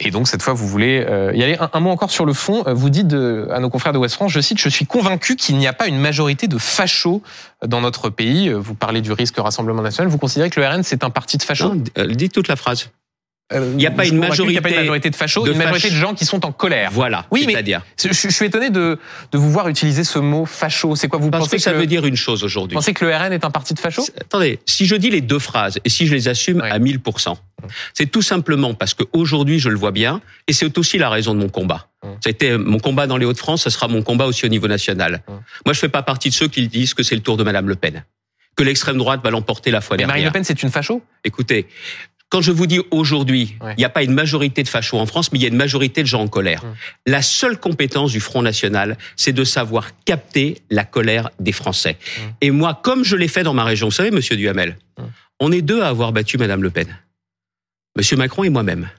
Et 0.04 0.10
donc 0.12 0.28
cette 0.28 0.42
fois, 0.42 0.54
vous 0.54 0.68
voulez 0.68 1.06
euh, 1.08 1.32
y 1.36 1.44
aller. 1.44 1.56
Un, 1.60 1.70
un 1.74 1.80
mot 1.80 1.92
encore 1.92 2.10
sur 2.12 2.26
le 2.26 2.34
fond. 2.34 2.64
Euh, 2.68 2.74
Vous 2.74 2.90
dites 2.90 3.08
de- 3.08 3.48
à 3.52 3.60
nos 3.60 3.70
confrères 3.70 3.94
de 3.94 3.98
West 4.00 4.16
France, 4.16 4.32
je 4.32 4.40
cite, 4.42 4.60
je 4.60 4.68
suis 4.68 4.86
convaincu 4.86 5.36
qu'il 5.36 5.56
n'y 5.58 5.68
a 5.68 5.74
pas 5.74 5.88
une 5.88 6.00
majorité 6.00 6.48
de 6.48 6.58
fachos 6.58 7.22
dans 7.66 7.82
notre 7.82 8.10
pays. 8.10 8.50
Euh, 8.50 8.56
Vous 8.58 8.74
parlez 8.74 9.02
du 9.02 9.12
risque 9.12 9.36
Rassemblement 9.38 9.82
National. 9.84 10.12
Vous 10.12 10.18
considérez 10.18 10.50
que 10.50 10.60
le 10.60 10.68
RN 10.68 10.84
c'est 10.84 11.04
un 11.04 11.10
parti 11.12 11.38
de 11.38 11.44
fachos? 11.44 11.76
Non, 11.76 11.84
dites 12.10 12.34
toute 12.34 12.48
la 12.48 12.56
phrase. 12.56 12.90
Euh, 13.54 13.74
il 13.78 13.86
a 13.88 13.92
pas 13.92 14.06
une 14.06 14.18
n'y 14.20 14.58
a 14.58 14.62
pas 14.62 14.70
une 14.70 14.76
majorité 14.78 15.10
de 15.10 15.16
fachos, 15.16 15.46
de 15.46 15.52
une 15.52 15.58
majorité 15.58 15.88
fach- 15.90 15.94
de 15.94 16.00
gens 16.00 16.14
qui 16.14 16.26
sont 16.26 16.46
en 16.46 16.52
colère. 16.52 16.90
Voilà, 16.94 17.26
Oui, 17.32 17.44
mais- 17.46 17.54
c'est-à-dire. 17.54 17.82
Je, 18.02 18.08
je 18.12 18.30
suis 18.30 18.46
étonné 18.46 18.70
de, 18.70 18.98
de 19.32 19.38
vous 19.38 19.52
voir 19.52 19.68
utiliser 19.68 20.04
ce 20.04 20.20
mot 20.20 20.46
facho. 20.46 20.96
C'est 20.96 21.08
quoi 21.08 21.20
Vous 21.20 21.30
Parce 21.30 21.46
pensez 21.46 21.58
que 21.58 21.62
ça 21.64 21.74
veut 21.74 21.86
dire 21.86 22.06
une 22.06 22.16
chose 22.16 22.40
vous 22.40 22.46
aujourd'hui. 22.46 22.76
pensez 22.76 22.94
que 22.94 23.04
le 23.06 23.16
RN 23.16 23.34
est 23.34 23.44
un 23.46 23.52
parti 23.52 23.74
de 23.74 23.80
fachos 23.80 24.08
Attendez, 24.20 24.60
si 24.66 24.86
je 24.86 24.96
dis 24.96 25.10
les 25.10 25.22
deux 25.22 25.40
phrases 25.40 25.80
et 25.84 25.90
si 25.90 26.08
je 26.08 26.14
les 26.14 26.28
assume 26.28 26.62
à 26.62 26.80
1000%, 26.80 27.36
c'est 27.94 28.08
tout 28.10 28.22
simplement 28.22 28.74
parce 28.74 28.94
qu'aujourd'hui, 28.94 29.60
je 29.60 29.70
le 29.70 29.76
vois 29.78 29.92
bien 29.92 30.22
et 30.48 30.54
c'est 30.54 30.78
aussi 30.78 30.98
la 30.98 31.10
raison 31.10 31.34
de 31.36 31.40
mon 31.40 31.50
combat. 31.50 31.88
Ouais. 32.04 32.10
Ça 32.24 32.30
a 32.30 32.32
été 32.32 32.58
mon 32.58 32.80
combat 32.80 33.06
dans 33.06 33.18
les 33.18 33.26
Hauts-de-France, 33.26 33.64
ça 33.64 33.70
sera 33.70 33.88
mon 33.88 34.02
combat 34.02 34.26
aussi 34.26 34.46
au 34.46 34.50
niveau 34.50 34.68
national. 34.68 35.22
Ouais. 35.28 35.36
Moi, 35.66 35.74
je 35.74 35.80
fais 35.80 35.90
pas 35.90 36.02
partie 36.02 36.30
de 36.30 36.34
ceux 36.34 36.48
qui 36.48 36.68
disent 36.68 36.94
que 36.94 37.04
c'est 37.04 37.16
le 37.16 37.22
tour 37.22 37.38
de 37.38 37.44
Madame 37.44 37.68
Le 37.70 37.76
Pen, 37.76 38.04
que 38.56 38.64
l'extrême 38.64 38.98
droite 38.98 39.22
va 39.24 39.30
l'emporter 39.30 39.70
la 39.72 39.82
fois 39.82 39.96
Mais 39.98 40.00
dernière. 40.00 40.14
Marine 40.16 40.26
Le 40.26 40.32
Pen 40.32 40.44
c'est 40.44 40.64
une 40.64 40.72
facho? 40.72 41.02
Écoutez, 41.24 41.68
quand 42.32 42.42
je 42.42 42.52
vous 42.52 42.66
dis 42.66 42.80
aujourd'hui, 42.90 43.56
il 43.62 43.64
Ouais. 43.66 43.76
n'y 43.78 43.86
a 43.86 43.90
pas 43.90 44.02
une 44.04 44.14
majorité 44.14 44.64
de 44.64 44.68
fachos 44.70 44.98
en 44.98 45.06
France, 45.06 45.32
mais 45.32 45.38
il 45.38 45.42
y 45.44 45.46
a 45.46 45.50
une 45.50 45.56
majorité 45.58 46.02
de 46.02 46.08
gens 46.08 46.22
en 46.22 46.28
colère. 46.28 46.64
Hum. 46.64 46.74
La 47.06 47.22
seule 47.22 47.60
compétence 47.60 48.12
du 48.12 48.20
Front 48.20 48.42
National, 48.42 48.98
c'est 49.16 49.34
de 49.34 49.44
savoir 49.44 49.90
capter 50.06 50.62
la 50.72 50.84
colère 50.86 51.30
des 51.40 51.52
Français. 51.52 51.98
Hum. 52.18 52.34
Et 52.42 52.50
moi, 52.52 52.80
comme 52.82 53.04
je 53.04 53.16
l'ai 53.16 53.28
fait 53.28 53.44
dans 53.44 53.54
ma 53.54 53.64
région, 53.66 53.88
vous 53.88 53.92
savez, 53.94 54.12
Monsieur 54.12 54.36
Duhamel, 54.38 54.78
Hum. 54.98 55.12
on 55.40 55.52
est 55.52 55.62
deux 55.62 55.82
à 55.82 55.90
avoir 55.90 56.12
battu 56.14 56.38
Madame 56.38 56.64
Le 56.64 56.70
Pen. 56.72 56.88
Monsieur 57.98 58.16
Macron 58.18 58.44
et 58.46 58.50
moi-même. 58.50 58.90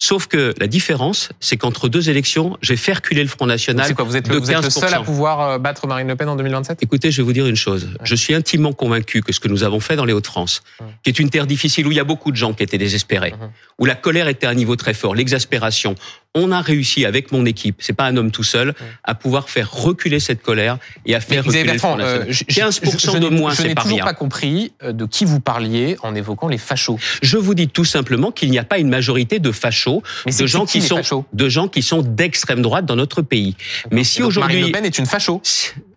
Sauf 0.00 0.26
que 0.26 0.52
la 0.58 0.66
différence, 0.66 1.30
c'est 1.40 1.56
qu'entre 1.56 1.88
deux 1.88 2.10
élections, 2.10 2.58
j'ai 2.60 2.76
fait 2.76 2.92
reculer 2.94 3.22
le 3.22 3.28
Front 3.28 3.46
National 3.46 3.86
C'est 3.86 3.94
quoi 3.94 4.04
Vous 4.04 4.16
êtes 4.16 4.26
de 4.28 4.32
le, 4.34 4.38
vous 4.38 4.50
êtes 4.50 4.56
le 4.62 4.68
15%. 4.68 4.80
seul 4.80 4.92
à 4.94 5.00
pouvoir 5.00 5.40
euh, 5.40 5.58
battre 5.58 5.86
Marine 5.86 6.08
Le 6.08 6.16
Pen 6.16 6.28
en 6.28 6.36
2027 6.36 6.82
Écoutez, 6.82 7.10
je 7.10 7.18
vais 7.18 7.22
vous 7.22 7.32
dire 7.32 7.46
une 7.46 7.56
chose. 7.56 7.88
Je 8.02 8.14
suis 8.14 8.34
intimement 8.34 8.72
convaincu 8.72 9.22
que 9.22 9.32
ce 9.32 9.40
que 9.40 9.48
nous 9.48 9.62
avons 9.62 9.80
fait 9.80 9.96
dans 9.96 10.04
les 10.04 10.12
Hauts-de-France, 10.12 10.62
Ouais. 10.80 10.86
qui 11.04 11.10
est 11.10 11.18
une 11.20 11.30
terre 11.30 11.46
difficile 11.46 11.86
où 11.86 11.92
il 11.92 11.96
y 11.96 12.00
a 12.00 12.04
beaucoup 12.04 12.32
de 12.32 12.36
gens 12.36 12.52
qui 12.52 12.62
étaient 12.64 12.76
désespérés, 12.78 13.34
où 13.78 13.84
la 13.86 13.94
colère 13.94 14.28
était 14.28 14.46
à 14.46 14.50
un 14.50 14.54
niveau 14.54 14.74
très 14.76 14.94
fort, 14.94 15.14
l'exaspération, 15.14 15.94
on 16.36 16.50
a 16.50 16.60
réussi 16.60 17.04
avec 17.04 17.30
mon 17.30 17.46
équipe, 17.46 17.76
c'est 17.78 17.92
pas 17.92 18.04
un 18.06 18.16
homme 18.16 18.30
tout 18.32 18.42
seul, 18.42 18.74
à 19.04 19.14
pouvoir 19.14 19.48
faire 19.48 19.70
reculer 19.72 20.18
cette 20.18 20.42
colère 20.42 20.78
et 21.06 21.14
à 21.14 21.20
faire 21.20 21.44
reculer 21.44 21.62
le 21.62 21.70
Bertrand, 21.72 21.96
euh, 22.00 22.24
je- 22.28 22.42
je- 22.48 22.60
15% 22.60 23.12
je 23.12 23.18
de 23.18 23.28
n'ai- 23.28 23.38
moins, 23.38 23.52
je 23.52 23.56
c'est 23.62 23.68
n'ai 23.68 23.74
pas 23.74 23.82
toujours 23.82 23.98
rien. 23.98 24.04
pas 24.04 24.14
compris 24.14 24.72
euh, 24.82 24.92
de 24.92 25.06
qui 25.06 25.24
vous 25.24 25.38
parliez 25.38 25.96
en 26.02 26.14
évoquant 26.16 26.48
les 26.48 26.58
fachos. 26.58 26.98
Je 27.22 27.36
vous 27.36 27.54
dis 27.54 27.68
tout 27.68 27.84
simplement 27.84 28.32
qu'il 28.32 28.50
n'y 28.50 28.58
a 28.58 28.64
pas 28.64 28.78
une 28.78 28.88
majorité 28.88 29.38
de 29.38 29.52
fachos, 29.52 30.02
Mais 30.26 30.32
de 30.32 30.46
gens 30.46 30.66
qui 30.66 30.82
sont 30.82 30.96
fachos 30.96 31.24
de 31.32 31.48
gens 31.48 31.68
qui 31.68 31.82
sont 31.82 32.02
d'extrême 32.02 32.62
droite 32.62 32.84
dans 32.84 32.96
notre 32.96 33.22
pays. 33.22 33.54
Mais 33.92 34.02
si 34.02 34.18
Donc, 34.20 34.34
Marine 34.36 34.56
aujourd'hui 34.56 34.60
Le 34.66 34.72
Pen 34.72 34.84
est 34.84 34.98
une 34.98 35.06
facho. 35.06 35.40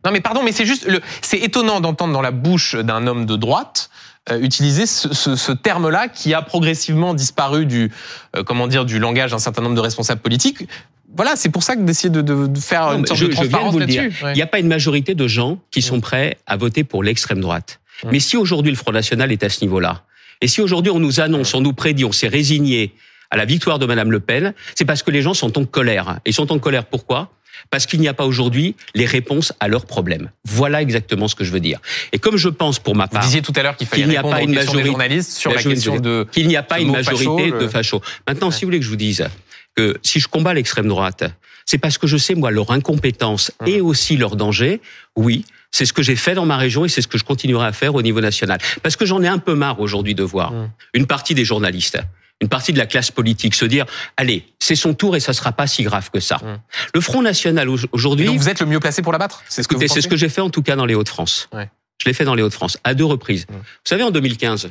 Non 0.06 0.12
mais 0.12 0.22
pardon, 0.22 0.42
mais 0.44 0.52
c'est 0.52 0.66
juste, 0.66 0.86
le, 0.88 1.02
c'est 1.22 1.38
étonnant 1.40 1.82
d'entendre 1.82 2.14
dans 2.14 2.22
la 2.22 2.32
bouche 2.32 2.76
d'un 2.76 3.08
homme 3.08 3.26
de 3.26 3.36
droite 3.36 3.90
euh, 3.96 3.97
utiliser 4.36 4.86
ce, 4.86 5.14
ce, 5.14 5.36
ce 5.36 5.52
terme-là 5.52 6.08
qui 6.08 6.34
a 6.34 6.42
progressivement 6.42 7.14
disparu 7.14 7.66
du, 7.66 7.92
euh, 8.36 8.44
comment 8.44 8.68
dire, 8.68 8.86
du 8.86 9.00
langage 9.00 9.32
d'un 9.32 9.40
certain 9.40 9.62
nombre 9.62 9.76
de 9.76 9.82
responsables 9.82 10.22
politiques. 10.22 10.68
Voilà, 11.16 11.36
c'est 11.36 11.50
pour 11.50 11.64
ça 11.64 11.76
que 11.76 11.82
d'essayer 11.82 12.10
de, 12.10 12.22
de, 12.22 12.48
de 12.48 12.60
faire 12.60 12.92
Non, 12.92 13.00
une 13.00 13.06
sorte 13.06 13.20
je, 13.20 13.26
de 13.28 13.32
je 13.32 13.36
viens 13.38 13.44
de 13.46 13.50
transparence 13.50 13.74
vous 13.74 13.80
le 13.80 13.86
dire. 13.86 14.04
là-dessus. 14.04 14.24
Ouais. 14.26 14.34
Il 14.34 14.36
n'y 14.36 14.42
a 14.42 14.48
pas 14.48 14.60
une 14.60 14.68
majorité 14.68 15.16
de 15.16 15.28
gens 15.28 15.58
qui 15.72 15.82
sont 15.82 16.02
prêts 16.02 16.38
à 16.46 16.58
voter 16.58 16.84
pour 16.84 17.02
l'extrême 17.04 17.40
droite. 17.40 17.80
Ouais. 18.04 18.10
Mais 18.12 18.20
si 18.20 18.36
aujourd'hui 18.38 18.72
le 18.72 18.78
Front 18.78 18.92
National 18.92 19.32
est 19.32 19.44
à 19.44 19.50
ce 19.50 19.64
niveau-là, 19.64 20.04
et 20.42 20.48
si 20.48 20.62
aujourd'hui 20.62 20.92
on 20.92 21.00
nous 21.00 21.20
annonce, 21.20 21.54
on 21.54 21.62
nous 21.62 21.74
prédit, 21.74 22.06
on 22.06 22.12
s'est 22.12 22.28
résigné 22.28 22.94
à 23.32 23.38
la 23.38 23.46
victoire 23.46 23.80
de 23.80 23.86
Madame 23.86 24.12
Le 24.12 24.20
Pen, 24.20 24.54
c'est 24.76 24.86
parce 24.86 25.02
que 25.04 25.12
les 25.12 25.22
gens 25.22 25.34
sont 25.34 25.58
en 25.58 25.66
colère. 25.66 26.20
Ils 26.26 26.34
sont 26.34 26.52
en 26.52 26.60
colère 26.60 26.86
pourquoi? 26.86 27.32
Parce 27.70 27.86
qu'il 27.86 28.00
n'y 28.00 28.08
a 28.08 28.14
pas 28.14 28.26
aujourd'hui 28.26 28.76
les 28.96 29.06
réponses 29.06 29.54
à 29.60 29.68
leurs 29.68 29.86
problèmes. 29.86 30.30
Voilà 30.46 30.82
exactement 30.82 31.28
ce 31.28 31.36
que 31.36 31.44
je 31.44 31.52
veux 31.52 31.60
dire. 31.60 31.80
Et 32.12 32.20
comme 32.20 32.38
je 32.38 32.50
pense 32.50 32.80
pour 32.80 32.96
ma 32.96 33.06
Vous 33.06 33.12
part 33.12 33.24
disiez 33.24 33.42
tout 33.42 33.54
à 33.56 33.64
l'heure 33.64 33.76
qu'il 33.78 33.88
fallait 33.88 34.06
n'y 34.06 34.18
a 34.18 34.24
pas 34.24 34.42
une 34.42 34.54
majorité- 34.54 34.88
journalistes 34.88 35.32
sur 35.32 35.52
la 35.54 35.62
question 35.64 35.96
vous 35.96 36.02
de... 36.02 36.28
qu'il 36.32 36.48
n'y 36.48 36.56
a 36.58 36.64
pas 36.64 36.80
une 36.80 36.92
majorité 36.92 37.50
facho, 37.52 37.58
de 37.64 37.68
fachos. 37.68 38.02
Maintenant, 38.28 38.48
Ouais. 38.48 38.54
si 38.54 38.62
vous 38.62 38.68
voulez 38.68 38.80
que 38.80 38.86
je 38.86 38.90
vous 38.90 38.96
dise 38.96 39.28
que 39.76 39.98
si 40.04 40.20
je 40.20 40.28
combats 40.28 40.54
l'extrême 40.54 40.88
droite, 40.88 41.24
c'est 41.66 41.78
parce 41.78 41.98
que 41.98 42.08
je 42.08 42.18
sais 42.18 42.34
moi 42.36 42.50
leur 42.52 42.72
incompétence 42.72 43.52
Ouais. 43.62 43.72
et 43.72 43.82
aussi 43.82 44.18
leur 44.18 44.36
danger. 44.36 44.82
Oui, 45.16 45.46
c'est 45.72 45.86
ce 45.86 45.94
que 45.94 46.02
j'ai 46.02 46.16
fait 46.16 46.34
dans 46.34 46.46
ma 46.46 46.58
région 46.58 46.86
et 46.86 46.90
c'est 46.90 47.02
ce 47.02 47.08
que 47.08 47.18
je 47.18 47.24
continuerai 47.26 47.66
à 47.68 47.72
faire 47.74 47.94
au 47.94 48.02
niveau 48.02 48.22
national. 48.22 48.58
Parce 48.82 48.96
que 48.96 49.06
j'en 49.06 49.22
ai 49.22 49.28
un 49.28 49.38
peu 49.38 49.54
marre 49.54 49.80
aujourd'hui 49.82 50.16
de 50.16 50.24
voir 50.24 50.52
Mm. 50.52 50.70
une 50.94 51.06
partie 51.08 51.34
des 51.36 51.44
journalistes, 51.46 52.00
une 52.42 52.50
partie 52.50 52.74
de 52.74 52.78
la 52.78 52.86
classe 52.86 53.12
politique 53.12 53.56
se 53.56 53.66
dire 53.66 53.86
allez, 54.16 54.46
c'est 54.60 54.76
son 54.76 54.94
tour 54.94 55.16
et 55.16 55.20
ça 55.20 55.34
sera 55.34 55.52
pas 55.52 55.68
si 55.68 55.84
grave 55.84 56.10
que 56.12 56.20
ça. 56.20 56.38
Mm. 56.38 56.60
Le 56.94 57.02
Front 57.02 57.22
National 57.22 57.70
au- 57.70 57.78
aujourd'hui, 57.92 58.26
Donc 58.26 58.38
vous 58.40 58.50
êtes 58.50 58.60
le 58.60 58.66
mieux 58.66 58.80
placé 58.80 59.02
pour 59.02 59.12
la 59.12 59.18
battre 59.18 59.44
C'est 59.50 59.64
ce 59.64 59.68
que 59.68 59.88
c'est 59.88 60.02
ce 60.02 60.08
que 60.08 60.18
j'ai 60.18 60.30
fait 60.30 60.42
en 60.42 60.50
tout 60.50 60.62
cas 60.62 60.76
dans 60.76 60.86
les 60.86 60.96
Hauts-de-France. 60.96 61.50
Ouais. 61.54 61.70
Je 62.02 62.08
l'ai 62.08 62.14
fait 62.14 62.26
dans 62.26 62.36
les 62.36 62.44
Hauts-de-France 62.44 62.78
à 62.84 62.94
deux 62.94 63.06
reprises. 63.06 63.46
Ouais. 63.50 63.56
Vous 63.58 63.64
savez, 63.86 64.04
en 64.04 64.12
2015, 64.12 64.70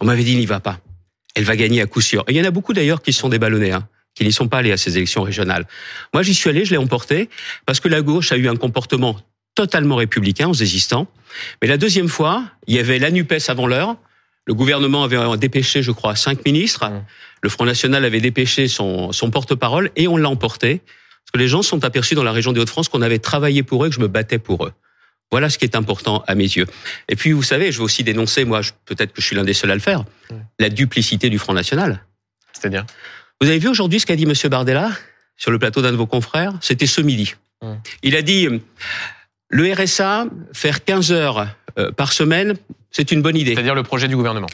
on 0.00 0.04
m'avait 0.06 0.22
dit 0.22 0.36
n'y 0.36 0.46
va 0.46 0.60
pas. 0.60 0.78
Elle 1.34 1.44
va 1.44 1.56
gagner 1.56 1.80
à 1.80 1.86
coup 1.86 2.00
sûr. 2.00 2.22
Et 2.28 2.32
il 2.32 2.36
y 2.36 2.40
en 2.40 2.44
a 2.44 2.52
beaucoup 2.52 2.72
d'ailleurs 2.72 3.02
qui 3.02 3.12
se 3.12 3.18
sont 3.18 3.28
déballonnés, 3.28 3.72
hein, 3.72 3.88
qui 4.14 4.24
n'y 4.24 4.32
sont 4.32 4.46
pas 4.46 4.58
allés 4.58 4.70
à 4.70 4.76
ces 4.76 4.96
élections 4.96 5.22
régionales. 5.22 5.66
Moi, 6.12 6.22
j'y 6.22 6.32
suis 6.32 6.48
allé, 6.48 6.64
je 6.64 6.70
l'ai 6.70 6.76
emporté 6.76 7.28
parce 7.66 7.80
que 7.80 7.88
la 7.88 8.02
gauche 8.02 8.30
a 8.30 8.36
eu 8.36 8.48
un 8.48 8.54
comportement 8.54 9.18
totalement 9.56 9.96
républicain 9.96 10.48
en 10.48 10.54
se 10.54 10.60
désistant. 10.60 11.08
Mais 11.60 11.66
la 11.66 11.76
deuxième 11.76 12.08
fois, 12.08 12.44
il 12.68 12.76
y 12.76 12.78
avait 12.78 13.00
la 13.00 13.10
Nupes 13.10 13.34
avant 13.48 13.66
l'heure. 13.66 13.96
Le 14.46 14.54
gouvernement 14.54 15.04
avait 15.04 15.36
dépêché, 15.38 15.82
je 15.82 15.90
crois, 15.90 16.16
cinq 16.16 16.44
ministres. 16.44 16.86
Ouais. 16.88 17.00
Le 17.42 17.48
Front 17.48 17.64
National 17.64 18.04
avait 18.04 18.20
dépêché 18.20 18.68
son, 18.68 19.12
son 19.12 19.30
porte-parole 19.30 19.90
et 19.96 20.06
on 20.08 20.16
l'a 20.16 20.28
emporté. 20.28 20.78
Parce 20.78 21.30
que 21.32 21.38
les 21.38 21.48
gens 21.48 21.62
sont 21.62 21.84
aperçus 21.84 22.14
dans 22.14 22.22
la 22.24 22.32
région 22.32 22.52
des 22.52 22.60
Hauts-de-France 22.60 22.88
qu'on 22.88 23.02
avait 23.02 23.18
travaillé 23.18 23.62
pour 23.62 23.84
eux, 23.84 23.88
que 23.88 23.94
je 23.94 24.00
me 24.00 24.08
battais 24.08 24.38
pour 24.38 24.66
eux. 24.66 24.72
Voilà 25.30 25.48
ce 25.48 25.56
qui 25.58 25.64
est 25.64 25.74
important 25.74 26.22
à 26.26 26.34
mes 26.34 26.44
yeux. 26.44 26.66
Et 27.08 27.16
puis, 27.16 27.32
vous 27.32 27.42
savez, 27.42 27.72
je 27.72 27.78
veux 27.78 27.84
aussi 27.84 28.04
dénoncer, 28.04 28.44
moi, 28.44 28.60
peut-être 28.84 29.12
que 29.14 29.20
je 29.22 29.26
suis 29.26 29.34
l'un 29.34 29.42
des 29.44 29.54
seuls 29.54 29.70
à 29.70 29.74
le 29.74 29.80
faire, 29.80 30.04
Ouais. 30.30 30.36
la 30.60 30.68
duplicité 30.68 31.30
du 31.30 31.38
Front 31.38 31.54
National. 31.54 32.04
C'est-à-dire? 32.52 32.84
Vous 33.40 33.48
avez 33.48 33.58
vu 33.58 33.68
aujourd'hui 33.68 33.98
ce 34.00 34.06
qu'a 34.06 34.16
dit 34.16 34.26
Monsieur 34.26 34.48
Bardella 34.50 34.90
sur 35.36 35.50
le 35.50 35.58
plateau 35.58 35.80
d'un 35.82 35.90
de 35.92 35.96
vos 35.96 36.06
confrères? 36.06 36.52
C'était 36.60 36.86
ce 36.86 37.00
midi. 37.00 37.34
Ouais. 37.62 37.74
Il 38.02 38.14
a 38.14 38.22
dit 38.22 38.46
euh, 38.46 38.60
le 39.48 39.72
RSA, 39.72 40.26
faire 40.52 40.84
15 40.84 41.10
heures 41.12 41.48
par 41.96 42.12
semaine, 42.12 42.54
c'est 42.90 43.10
une 43.12 43.22
bonne 43.22 43.36
idée. 43.36 43.54
C'est-à-dire 43.54 43.74
le 43.74 43.82
projet 43.82 44.08
du 44.08 44.16
gouvernement. 44.16 44.48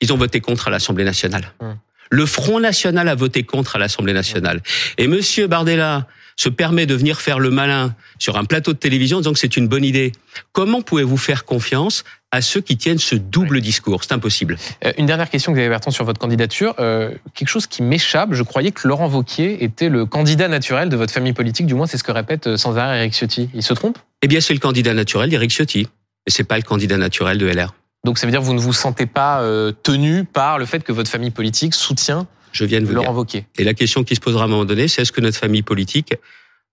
Ils 0.00 0.12
ont 0.12 0.16
voté 0.16 0.40
contre 0.40 0.68
à 0.68 0.70
l'Assemblée 0.70 1.04
nationale. 1.04 1.52
Hum. 1.60 1.76
Le 2.10 2.26
Front 2.26 2.58
national 2.58 3.08
a 3.08 3.14
voté 3.14 3.44
contre 3.44 3.76
à 3.76 3.78
l'Assemblée 3.78 4.12
nationale. 4.12 4.62
Et 4.98 5.06
Monsieur 5.06 5.46
Bardella 5.46 6.08
se 6.34 6.48
permet 6.48 6.86
de 6.86 6.94
venir 6.94 7.20
faire 7.20 7.38
le 7.38 7.50
malin 7.50 7.94
sur 8.18 8.36
un 8.36 8.44
plateau 8.44 8.72
de 8.72 8.78
télévision 8.78 9.18
en 9.18 9.20
disant 9.20 9.32
que 9.32 9.38
c'est 9.38 9.56
une 9.56 9.68
bonne 9.68 9.84
idée. 9.84 10.12
Comment 10.52 10.80
pouvez-vous 10.80 11.18
faire 11.18 11.44
confiance 11.44 12.02
à 12.32 12.40
ceux 12.40 12.60
qui 12.60 12.76
tiennent 12.76 12.98
ce 12.98 13.14
double 13.14 13.60
discours? 13.60 14.02
C'est 14.02 14.12
impossible. 14.12 14.56
Euh, 14.84 14.92
une 14.98 15.06
dernière 15.06 15.30
question, 15.30 15.52
Xavier 15.52 15.68
Bertrand, 15.68 15.90
sur 15.90 16.04
votre 16.04 16.18
candidature. 16.18 16.74
Euh, 16.80 17.12
quelque 17.34 17.48
chose 17.48 17.66
qui 17.66 17.82
m'échappe, 17.82 18.32
je 18.32 18.42
croyais 18.42 18.72
que 18.72 18.88
Laurent 18.88 19.06
Vauquier 19.06 19.62
était 19.62 19.88
le 19.88 20.06
candidat 20.06 20.48
naturel 20.48 20.88
de 20.88 20.96
votre 20.96 21.12
famille 21.12 21.34
politique, 21.34 21.66
du 21.66 21.74
moins 21.74 21.86
c'est 21.86 21.98
ce 21.98 22.04
que 22.04 22.12
répète 22.12 22.46
euh, 22.46 22.56
sans 22.56 22.76
arrêt 22.76 22.98
Eric 22.98 23.12
Ciotti. 23.12 23.50
Il 23.54 23.62
se 23.62 23.74
trompe? 23.74 23.98
Eh 24.22 24.26
bien, 24.26 24.40
c'est 24.40 24.54
le 24.54 24.60
candidat 24.60 24.94
naturel 24.94 25.30
d'Eric 25.30 25.50
Ciotti, 25.50 25.88
mais 26.26 26.32
c'est 26.32 26.44
pas 26.44 26.56
le 26.56 26.62
candidat 26.62 26.96
naturel 26.96 27.38
de 27.38 27.46
LR. 27.46 27.74
Donc 28.04 28.18
ça 28.18 28.26
veut 28.26 28.30
dire 28.30 28.40
que 28.40 28.46
vous 28.46 28.54
ne 28.54 28.60
vous 28.60 28.72
sentez 28.72 29.06
pas 29.06 29.44
tenu 29.82 30.24
par 30.24 30.58
le 30.58 30.64
fait 30.64 30.82
que 30.82 30.92
votre 30.92 31.10
famille 31.10 31.30
politique 31.30 31.74
soutient 31.74 32.26
je 32.52 32.64
viens 32.64 32.80
de 32.80 32.86
vous 32.86 32.94
Laurent 32.94 33.14
Wauquiez. 33.14 33.46
Et 33.58 33.64
la 33.64 33.74
question 33.74 34.04
qui 34.04 34.14
se 34.14 34.20
posera 34.20 34.42
à 34.42 34.46
un 34.46 34.48
moment 34.48 34.64
donné, 34.64 34.88
c'est 34.88 35.02
est-ce 35.02 35.12
que 35.12 35.20
notre 35.20 35.38
famille 35.38 35.62
politique 35.62 36.14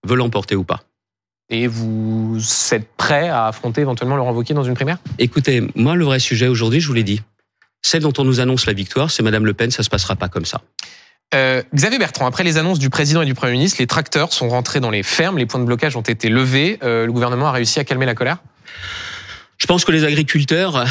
veut 0.05 0.15
l'emporter 0.15 0.55
ou 0.55 0.63
pas? 0.63 0.81
Et 1.49 1.67
vous 1.67 2.39
êtes 2.71 2.89
prêt 2.97 3.29
à 3.29 3.47
affronter 3.47 3.81
éventuellement 3.81 4.17
Laurent 4.17 4.33
Wauquiez 4.33 4.53
dans 4.53 4.63
une 4.63 4.73
primaire? 4.73 4.97
Écoutez, 5.17 5.67
moi, 5.75 5.95
le 5.95 6.05
vrai 6.05 6.19
sujet 6.19 6.47
aujourd'hui, 6.47 6.81
je 6.81 6.87
vous 6.87 6.93
l'ai 6.93 7.03
dit, 7.03 7.21
celle 7.81 8.01
dont 8.01 8.13
on 8.17 8.23
nous 8.23 8.39
annonce 8.39 8.65
la 8.65 8.73
victoire, 8.73 9.11
c'est 9.11 9.23
Madame 9.23 9.45
Le 9.45 9.53
Pen, 9.53 9.71
ça 9.71 9.83
se 9.83 9.89
passera 9.89 10.15
pas 10.15 10.29
comme 10.29 10.45
ça. 10.45 10.61
Euh, 11.35 11.61
Xavier 11.75 11.99
Bertrand, 11.99 12.25
après 12.25 12.43
les 12.43 12.57
annonces 12.57 12.79
du 12.79 12.89
président 12.89 13.21
et 13.21 13.25
du 13.25 13.33
Premier 13.33 13.53
ministre, 13.53 13.77
les 13.79 13.87
tracteurs 13.87 14.33
sont 14.33 14.49
rentrés 14.49 14.79
dans 14.79 14.89
les 14.89 15.03
fermes, 15.03 15.37
les 15.37 15.45
points 15.45 15.59
de 15.59 15.65
blocage 15.65 15.95
ont 15.95 16.01
été 16.01 16.29
levés. 16.29 16.79
Euh, 16.83 17.05
le 17.05 17.11
gouvernement 17.11 17.47
a 17.47 17.51
réussi 17.51 17.79
à 17.79 17.83
calmer 17.83 18.05
la 18.05 18.15
colère? 18.15 18.37
Je 19.57 19.65
pense 19.65 19.85
que 19.85 19.91
les 19.91 20.03
agriculteurs, 20.03 20.85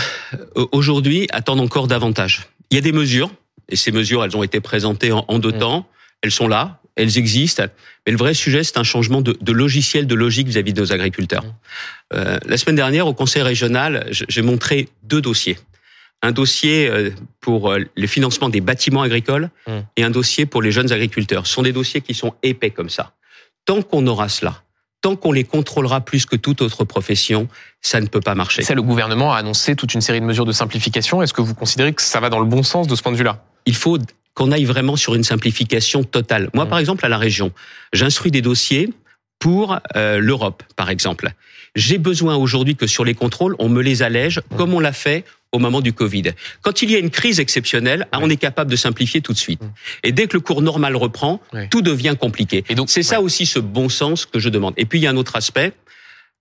euh, 0.57 0.67
aujourd'hui, 0.73 1.29
attendent 1.31 1.61
encore 1.61 1.87
davantage. 1.87 2.43
Il 2.71 2.75
y 2.75 2.79
a 2.79 2.81
des 2.81 2.93
mesures, 2.93 3.31
et 3.69 3.77
ces 3.77 3.93
mesures, 3.93 4.25
elles 4.25 4.37
ont 4.37 4.43
été 4.43 4.61
présentées 4.61 5.13
en, 5.13 5.39
deux 5.39 5.53
mmh. 5.53 5.59
temps. 5.59 5.89
Elles 6.23 6.31
sont 6.31 6.49
là, 6.49 6.81
elles 6.97 7.19
existent. 7.19 7.65
Mais 8.07 8.13
le 8.13 8.19
vrai 8.19 8.35
sujet, 8.35 8.65
c'est 8.65 8.79
un 8.79 8.85
changement 8.85 9.21
de, 9.21 9.37
de, 9.41 9.53
logiciel, 9.53 10.07
de 10.07 10.15
logique 10.15 10.49
vis-à-vis 10.49 10.73
de 10.73 10.81
nos 10.81 10.93
agriculteurs. 10.93 11.45
Euh, 12.13 12.39
la 12.47 12.57
semaine 12.57 12.77
dernière, 12.77 13.07
au 13.07 13.15
Conseil 13.15 13.43
régional, 13.43 14.09
j'ai 14.11 14.43
montré 14.43 14.89
deux 15.05 15.21
dossiers. 15.21 15.59
Un 16.23 16.33
dossier 16.33 16.89
euh, 16.89 17.11
pour 17.41 17.73
le 17.73 18.07
financement 18.07 18.49
des 18.49 18.61
bâtiments 18.61 19.03
agricoles 19.03 19.51
et 19.97 20.03
un 20.03 20.11
dossier 20.11 20.47
pour 20.47 20.63
les 20.63 20.73
jeunes 20.73 20.91
agriculteurs. 20.91 21.47
Ce 21.47 21.53
sont 21.53 21.63
des 21.63 21.73
dossiers 21.73 22.01
qui 22.01 22.15
sont 22.15 22.35
épais 22.43 22.71
comme 22.71 22.89
ça. 22.89 23.13
Tant 23.65 23.83
qu'on 23.83 24.07
aura 24.07 24.29
cela, 24.29 24.63
tant 25.01 25.17
qu'on 25.17 25.33
les 25.33 25.45
contrôlera 25.45 26.01
plus 26.01 26.27
que 26.27 26.37
toute 26.37 26.63
autre 26.63 26.85
profession, 26.85 27.49
ça 27.81 28.01
ne 28.01 28.07
peut 28.07 28.21
pas 28.21 28.35
marcher. 28.35 28.63
Ça, 28.63 28.75
le 28.75 28.83
gouvernement 28.83 29.33
a 29.33 29.39
annoncé 29.39 29.77
toute 29.77 29.95
une 29.95 30.01
série 30.01 30.21
de 30.21 30.27
mesures 30.27 30.45
de 30.45 30.53
simplification. 30.53 31.23
Est-ce 31.23 31.33
que 31.33 31.43
vous 31.43 31.55
considérez 31.55 31.93
que 31.93 32.03
ça 32.03 32.21
va 32.21 32.31
dans 32.31 32.41
le 32.41 32.47
bon 32.47 32.63
sens 32.63 32.87
de 32.87 32.95
ce 32.97 33.03
point 33.03 33.13
de 33.13 33.17
vue-là? 33.17 33.45
Il 33.67 33.75
faut 33.77 33.99
qu'on 34.35 34.53
aille 34.53 34.65
vraiment 34.65 34.97
sur 34.97 35.15
une 35.15 35.25
simplification 35.25 36.05
totale. 36.05 36.51
Moi, 36.55 36.65
mmh. 36.65 36.69
par 36.69 36.79
exemple, 36.79 37.07
à 37.07 37.09
la 37.09 37.19
région, 37.19 37.53
j'instruis 37.93 38.31
des 38.31 38.43
dossiers 38.43 38.93
pour 39.39 39.79
euh, 39.97 40.19
l'Europe, 40.19 40.63
par 40.77 40.91
exemple. 40.91 41.33
J'ai 41.75 41.99
besoin 41.99 42.37
aujourd'hui 42.37 42.77
que 42.77 42.87
sur 42.87 43.05
les 43.05 43.15
contrôles, 43.15 43.57
on 43.59 43.69
me 43.69 43.83
les 43.83 44.03
allège, 44.03 44.39
mmh. 44.39 44.57
comme 44.57 44.75
on 44.75 44.81
l'a 44.81 44.93
fait 44.93 45.25
au 45.57 45.59
moment 45.59 45.81
du 45.81 45.93
Covid. 45.93 46.33
Quand 46.63 46.83
il 46.83 46.91
y 46.91 46.95
a 46.95 46.99
une 46.99 47.11
crise 47.11 47.41
exceptionnelle, 47.41 48.07
on 48.13 48.31
est 48.31 48.37
capable 48.37 48.71
de 48.71 48.77
simplifier 48.77 49.21
tout 49.21 49.33
de 49.33 49.39
suite. 49.39 49.63
Mmh. 49.63 49.73
Et 50.05 50.13
dès 50.13 50.27
que 50.27 50.35
le 50.35 50.41
cours 50.41 50.63
normal 50.63 50.97
reprend, 50.97 51.41
tout 51.71 51.83
devient 51.83 52.15
compliqué. 52.19 52.65
Et 52.69 52.75
donc, 52.75 52.91
c'est 52.91 53.03
ça 53.03 53.21
aussi 53.21 53.47
ce 53.47 53.59
bon 53.59 53.89
sens 53.89 54.27
que 54.27 54.39
je 54.39 54.49
demande. 54.49 54.75
Et 54.77 54.85
puis, 54.85 54.99
il 54.99 55.03
y 55.03 55.07
a 55.07 55.11
un 55.11 55.17
autre 55.17 55.37
aspect, 55.37 55.73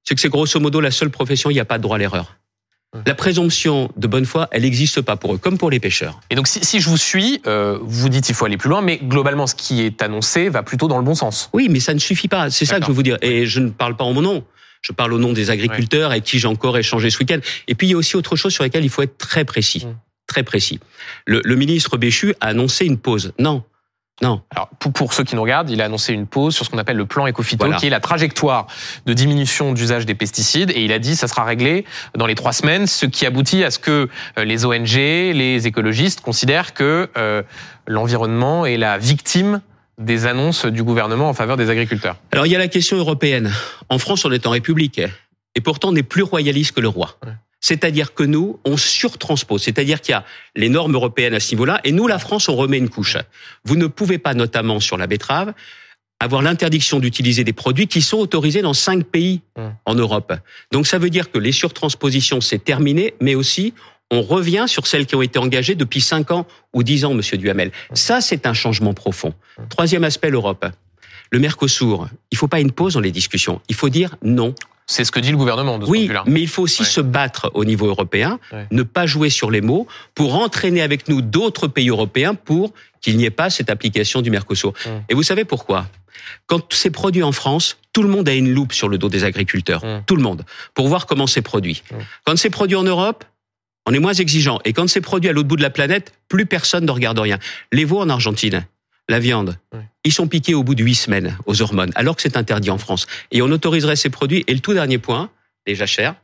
c'est 0.04 0.16
que 0.16 0.22
c'est 0.22 0.30
grosso 0.30 0.60
modo 0.60 0.80
la 0.80 0.92
seule 0.92 1.10
profession, 1.10 1.50
il 1.50 1.54
n'y 1.54 1.60
a 1.60 1.66
pas 1.66 1.78
de 1.78 1.84
droit 1.84 1.96
à 1.96 2.00
l'erreur. 2.00 2.36
La 3.06 3.14
présomption 3.14 3.92
de 3.98 4.08
bonne 4.08 4.26
foi, 4.26 4.48
elle 4.52 4.62
n'existe 4.62 5.02
pas 5.02 5.18
pour 5.18 5.34
eux, 5.34 5.38
comme 5.38 5.58
pour 5.58 5.70
les 5.70 5.82
pêcheurs. 5.82 6.22
Et 6.30 6.36
donc, 6.36 6.48
si, 6.48 6.64
si 6.64 6.80
je 6.80 6.90
vous 6.90 6.98
suis, 6.98 7.42
euh, 7.46 7.78
vous 7.82 8.08
dites 8.08 8.26
qu'il 8.26 8.36
faut 8.36 8.46
aller 8.46 8.56
plus 8.56 8.70
loin, 8.70 8.82
mais 8.82 9.00
globalement, 9.04 9.48
ce 9.48 9.56
qui 9.56 9.82
est 9.82 10.02
annoncé 10.02 10.48
va 10.48 10.64
plutôt 10.64 10.88
dans 10.88 10.98
le 10.98 11.04
bon 11.04 11.16
sens. 11.16 11.50
Oui, 11.52 11.68
mais 11.70 11.82
ça 11.82 11.94
ne 11.94 12.00
suffit 12.00 12.30
pas. 12.30 12.50
C'est 12.50 12.66
ça 12.66 12.80
que 12.80 12.84
je 12.84 12.88
veux 12.88 12.94
vous 12.94 13.04
dire. 13.04 13.18
Et 13.22 13.46
je 13.46 13.60
ne 13.60 13.70
parle 13.70 13.98
pas 13.98 14.06
en 14.06 14.14
mon 14.14 14.22
nom. 14.22 14.46
Je 14.86 14.92
parle 14.92 15.14
au 15.14 15.18
nom 15.18 15.34
des 15.34 15.50
agriculteurs 15.50 16.12
avec 16.12 16.24
qui 16.24 16.38
j'ai 16.38 16.48
encore 16.48 16.78
échangé 16.78 17.10
ce 17.10 17.18
week-end. 17.18 17.40
Et 17.68 17.74
puis, 17.74 17.88
il 17.88 17.92
y 17.92 17.94
a 17.96 17.98
aussi 17.98 18.16
autre 18.16 18.36
chose 18.36 18.54
sur 18.54 18.64
laquelle 18.64 18.84
il 18.84 18.90
faut 18.92 19.02
être 19.02 19.18
très 19.18 19.44
précis. 19.44 19.84
Mmh. 19.84 19.96
Très 20.28 20.44
précis. 20.44 20.80
Le, 21.26 21.42
le 21.44 21.56
ministre 21.56 21.98
Béchu 21.98 22.36
a 22.40 22.48
annoncé 22.50 22.86
une 22.86 23.00
pause. 23.00 23.34
Non. 23.40 23.64
Non. 24.22 24.44
Alors 24.52 24.70
pour, 24.80 24.94
pour, 24.94 25.14
ceux 25.14 25.24
qui 25.24 25.36
nous 25.36 25.42
regardent, 25.42 25.72
il 25.72 25.82
a 25.82 25.86
annoncé 25.86 26.14
une 26.14 26.28
pause 26.28 26.56
sur 26.56 26.66
ce 26.66 26.70
qu'on 26.70 26.78
appelle 26.78 26.98
le 26.98 27.08
plan 27.08 27.28
Ecofito, 27.28 27.70
qui 27.74 27.88
est 27.88 27.90
la 27.90 28.00
trajectoire 28.00 28.68
de 29.08 29.14
diminution 29.14 29.74
d'usage 29.74 30.06
des 30.06 30.16
pesticides, 30.16 30.72
et 30.72 30.86
il 30.86 30.94
a 30.94 31.00
dit 31.00 31.16
ça 31.16 31.28
sera 31.28 31.44
réglé 31.44 31.84
dans 32.16 32.28
les 32.28 32.36
trois 32.36 32.54
semaines, 32.54 32.88
ce 32.88 33.08
qui 33.08 33.26
aboutit 33.26 33.64
à 33.64 33.72
ce 33.72 33.80
que 33.80 34.08
euh, 34.38 34.46
les 34.46 34.66
ONG, 34.66 34.96
les 34.96 35.68
écologistes 35.68 36.22
considèrent 36.22 36.74
que 36.74 37.10
euh, 37.18 37.44
l'environnement 37.88 38.66
est 38.66 38.78
la 38.78 38.98
victime 38.98 39.62
des 39.98 40.26
annonces 40.26 40.66
du 40.66 40.84
gouvernement 40.84 41.30
en 41.30 41.34
faveur 41.34 41.58
des 41.58 41.70
agriculteurs. 41.70 42.18
Alors 42.32 42.46
il 42.46 42.52
y 42.52 42.56
a 42.56 42.60
la 42.60 42.68
question 42.68 42.98
européenne. 42.98 43.52
En 43.90 43.98
France, 43.98 44.26
on 44.26 44.32
est 44.32 44.46
en 44.46 44.52
République, 44.52 45.02
et 45.56 45.62
pourtant 45.62 45.90
on 45.90 45.96
est 45.96 46.04
plus 46.04 46.24
royaliste 46.24 46.74
que 46.74 46.82
le 46.82 46.88
roi. 46.88 47.18
C'est-à-dire 47.62 48.14
que 48.14 48.24
nous, 48.24 48.60
on 48.64 48.78
surtranspose. 48.78 49.64
C'est-à-dire 49.64 50.00
qu'il 50.00 50.12
y 50.12 50.16
a 50.16 50.24
les 50.56 50.70
normes 50.70 50.94
européennes 50.94 51.34
à 51.34 51.40
ce 51.40 51.52
niveau-là, 51.56 51.82
et 51.84 51.92
nous, 51.92 52.08
la 52.08 52.20
France, 52.20 52.48
on 52.48 52.56
remet 52.56 52.78
une 52.78 52.90
couche. 52.90 53.18
Vous 53.64 53.76
ne 53.76 53.88
pouvez 53.88 54.20
pas, 54.20 54.36
notamment 54.36 54.80
sur 54.80 54.98
la 54.98 55.08
betterave, 55.08 55.54
avoir 56.20 56.42
l'interdiction 56.42 57.00
d'utiliser 57.00 57.44
des 57.44 57.54
produits 57.54 57.88
qui 57.88 58.02
sont 58.02 58.18
autorisés 58.18 58.62
dans 58.62 58.74
cinq 58.74 59.04
pays 59.06 59.42
mmh. 59.58 59.62
en 59.86 59.96
Europe. 59.96 60.34
Donc 60.72 60.86
ça 60.88 60.98
veut 60.98 61.10
dire 61.10 61.32
que 61.32 61.40
les 61.40 61.52
surtranspositions, 61.52 62.40
c'est 62.40 62.64
terminé, 62.64 63.16
mais 63.20 63.36
aussi 63.36 63.74
on 64.12 64.22
revient 64.22 64.66
sur 64.68 64.88
celles 64.88 65.06
qui 65.06 65.16
ont 65.16 65.22
été 65.22 65.40
engagées 65.40 65.76
depuis 65.76 66.02
cinq 66.02 66.32
ans 66.32 66.46
ou 66.74 66.84
dix 66.84 67.06
ans, 67.06 67.14
Monsieur 67.14 67.38
Duhamel. 67.38 67.72
Ça, 67.94 68.22
c'est 68.22 68.46
un 68.46 68.54
changement 68.54 68.94
profond. 68.94 69.34
Troisième 69.70 70.04
aspect, 70.04 70.30
l'Europe. 70.30 70.66
Le 71.32 71.40
Mercosur, 71.40 72.08
il 72.32 72.36
ne 72.36 72.38
faut 72.38 72.48
pas 72.48 72.60
une 72.60 72.72
pause 72.72 72.94
dans 72.94 73.00
les 73.00 73.12
discussions. 73.12 73.62
Il 73.68 73.76
faut 73.76 73.90
dire 73.90 74.16
non. 74.22 74.54
C'est 74.88 75.04
ce 75.04 75.12
que 75.12 75.20
dit 75.20 75.32
le 75.32 75.38
gouvernement 75.38 75.80
de 75.80 75.86
ce 75.86 75.90
Oui, 75.90 76.12
mais 76.28 76.42
il 76.42 76.48
faut 76.48 76.62
aussi 76.62 76.86
se 76.86 77.02
battre 77.02 77.50
au 77.56 77.66
niveau 77.66 77.88
européen, 77.88 78.40
ne 78.70 78.84
pas 78.84 79.08
jouer 79.08 79.32
sur 79.32 79.50
les 79.50 79.62
mots, 79.62 79.88
pour 80.14 80.36
entraîner 80.36 80.84
avec 80.84 81.08
nous 81.08 81.24
d'autres 81.24 81.68
pays 81.68 81.90
européens 81.90 82.36
pour 82.36 82.72
qu'il 83.02 83.18
n'y 83.18 83.26
ait 83.26 83.32
pas 83.32 83.50
cette 83.50 83.72
application 83.72 84.22
du 84.22 84.30
Mercosur. 84.30 84.74
Et 85.10 85.16
vous 85.16 85.24
savez 85.24 85.44
pourquoi? 85.44 85.88
Quand 86.46 86.72
c'est 86.74 86.92
produit 86.92 87.24
en 87.24 87.32
France, 87.32 87.78
tout 87.94 88.04
le 88.04 88.10
monde 88.10 88.30
a 88.30 88.34
une 88.34 88.52
loupe 88.52 88.74
sur 88.74 88.88
le 88.88 89.00
dos 89.00 89.10
des 89.10 89.24
agriculteurs, 89.24 89.84
tout 90.06 90.16
le 90.16 90.22
monde, 90.22 90.44
pour 90.76 90.88
voir 90.88 91.08
comment 91.08 91.26
c'est 91.26 91.42
produit. 91.42 91.82
Quand 92.24 92.38
c'est 92.38 92.52
produit 92.52 92.76
en 92.76 92.84
Europe, 92.84 93.26
on 93.86 93.94
est 93.94 94.00
moins 94.00 94.14
exigeant. 94.14 94.60
Et 94.66 94.74
quand 94.74 94.88
c'est 94.88 95.02
produit 95.02 95.30
à 95.30 95.34
l'autre 95.34 95.48
bout 95.48 95.58
de 95.58 95.62
la 95.62 95.70
planète, 95.70 96.14
plus 96.28 96.46
personne 96.46 96.86
ne 96.86 96.92
regarde 96.92 97.20
rien. 97.20 97.38
Les 97.72 97.86
veaux 97.86 98.00
en 98.00 98.10
Argentine, 98.10 98.66
la 99.08 99.20
viande, 99.20 99.58
ils 100.04 100.12
sont 100.12 100.28
piqués 100.28 100.56
au 100.56 100.64
bout 100.64 100.76
de 100.76 100.84
huit 100.84 100.96
semaines 100.96 101.38
aux 101.46 101.62
hormones, 101.62 101.92
alors 101.96 102.16
que 102.16 102.22
c'est 102.22 102.38
interdit 102.38 102.72
en 102.72 102.78
France. 102.78 103.06
Et 103.32 103.42
on 103.42 103.52
autoriserait 103.52 103.96
ces 103.96 104.10
produits. 104.10 104.44
Et 104.48 104.54
le 104.54 104.60
tout 104.60 104.74
dernier 104.74 104.98
point, 104.98 105.30
les 105.68 105.76
jachères. 105.76 106.16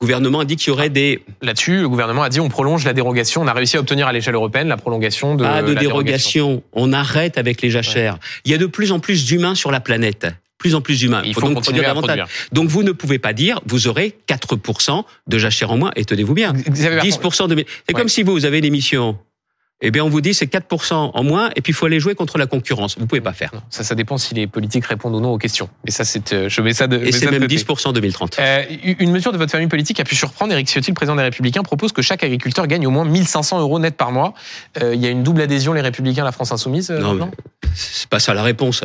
Le 0.00 0.06
gouvernement 0.06 0.40
a 0.40 0.44
dit 0.46 0.56
qu'il 0.56 0.68
y 0.68 0.70
aurait 0.70 0.88
des... 0.88 1.22
Là-dessus, 1.42 1.80
le 1.82 1.88
gouvernement 1.88 2.22
a 2.22 2.30
dit 2.30 2.40
on 2.40 2.48
prolonge 2.48 2.86
la 2.86 2.94
dérogation. 2.94 3.42
On 3.42 3.46
a 3.46 3.52
réussi 3.52 3.76
à 3.76 3.80
obtenir 3.80 4.06
à 4.06 4.12
l'échelle 4.12 4.34
européenne 4.34 4.68
la 4.68 4.78
prolongation 4.78 5.34
de 5.34 5.44
Pas 5.44 5.62
de 5.62 5.74
dérogation. 5.74 6.62
On 6.72 6.94
arrête 6.94 7.36
avec 7.36 7.60
les 7.60 7.68
jachères. 7.70 8.18
Il 8.46 8.50
y 8.50 8.54
a 8.54 8.58
de 8.58 8.64
plus 8.64 8.92
en 8.92 8.98
plus 8.98 9.26
d'humains 9.26 9.54
sur 9.54 9.70
la 9.70 9.80
planète 9.80 10.26
plus 10.60 10.76
en 10.76 10.80
plus 10.80 11.00
d'humains. 11.00 11.22
Il 11.24 11.34
faut, 11.34 11.40
donc 11.40 11.54
continuer 11.54 11.86
à 11.86 11.94
produire. 11.94 12.28
Donc 12.52 12.68
vous 12.68 12.84
ne 12.84 12.92
pouvez 12.92 13.18
pas 13.18 13.32
dire 13.32 13.60
vous 13.66 13.88
aurez 13.88 14.16
4% 14.28 15.02
de 15.26 15.38
jachères 15.38 15.72
en 15.72 15.78
moins 15.78 15.90
et 15.96 16.04
tenez-vous 16.04 16.34
bien. 16.34 16.52
10% 16.52 17.48
de 17.48 17.64
C'est 17.88 17.94
comme 17.94 18.08
si 18.08 18.22
vous, 18.22 18.32
vous 18.32 18.44
avez 18.44 18.60
l'émission 18.60 19.18
eh 19.82 19.90
bien, 19.90 20.04
on 20.04 20.10
vous 20.10 20.20
dit 20.20 20.34
c'est 20.34 20.44
4% 20.44 20.92
en 20.92 21.24
moins, 21.24 21.48
et 21.56 21.62
puis 21.62 21.70
il 21.70 21.74
faut 21.74 21.86
aller 21.86 22.00
jouer 22.00 22.14
contre 22.14 22.36
la 22.36 22.46
concurrence. 22.46 22.98
Vous 22.98 23.06
pouvez 23.06 23.22
pas 23.22 23.32
faire. 23.32 23.50
ça, 23.70 23.82
ça 23.82 23.94
dépend 23.94 24.18
si 24.18 24.34
les 24.34 24.46
politiques 24.46 24.84
répondent 24.84 25.14
ou 25.14 25.20
non 25.20 25.32
aux 25.32 25.38
questions. 25.38 25.70
Mais 25.86 25.90
ça, 25.90 26.04
c'est, 26.04 26.34
euh, 26.34 26.50
je 26.50 26.60
mets 26.60 26.74
ça 26.74 26.86
de. 26.86 26.98
Et 26.98 27.12
c'est 27.12 27.30
même 27.30 27.46
10% 27.46 27.88
en 27.88 27.92
2030. 27.92 28.36
Euh, 28.38 28.62
une 28.98 29.10
mesure 29.10 29.32
de 29.32 29.38
votre 29.38 29.52
famille 29.52 29.68
politique 29.68 29.98
a 29.98 30.04
pu 30.04 30.14
surprendre. 30.14 30.52
Éric 30.52 30.68
Ciotti, 30.68 30.90
le 30.90 30.94
président 30.94 31.16
des 31.16 31.22
Républicains, 31.22 31.62
propose 31.62 31.92
que 31.92 32.02
chaque 32.02 32.22
agriculteur 32.22 32.66
gagne 32.66 32.86
au 32.86 32.90
moins 32.90 33.06
1500 33.06 33.60
euros 33.60 33.78
net 33.78 33.96
par 33.96 34.12
mois. 34.12 34.34
Euh, 34.82 34.94
il 34.94 35.00
y 35.00 35.06
a 35.06 35.10
une 35.10 35.22
double 35.22 35.40
adhésion, 35.40 35.72
les 35.72 35.80
Républicains, 35.80 36.24
la 36.24 36.32
France 36.32 36.52
Insoumise. 36.52 36.90
non, 36.90 37.14
non? 37.14 37.30
c'est 37.74 38.08
pas 38.08 38.20
ça 38.20 38.34
la 38.34 38.42
réponse. 38.42 38.84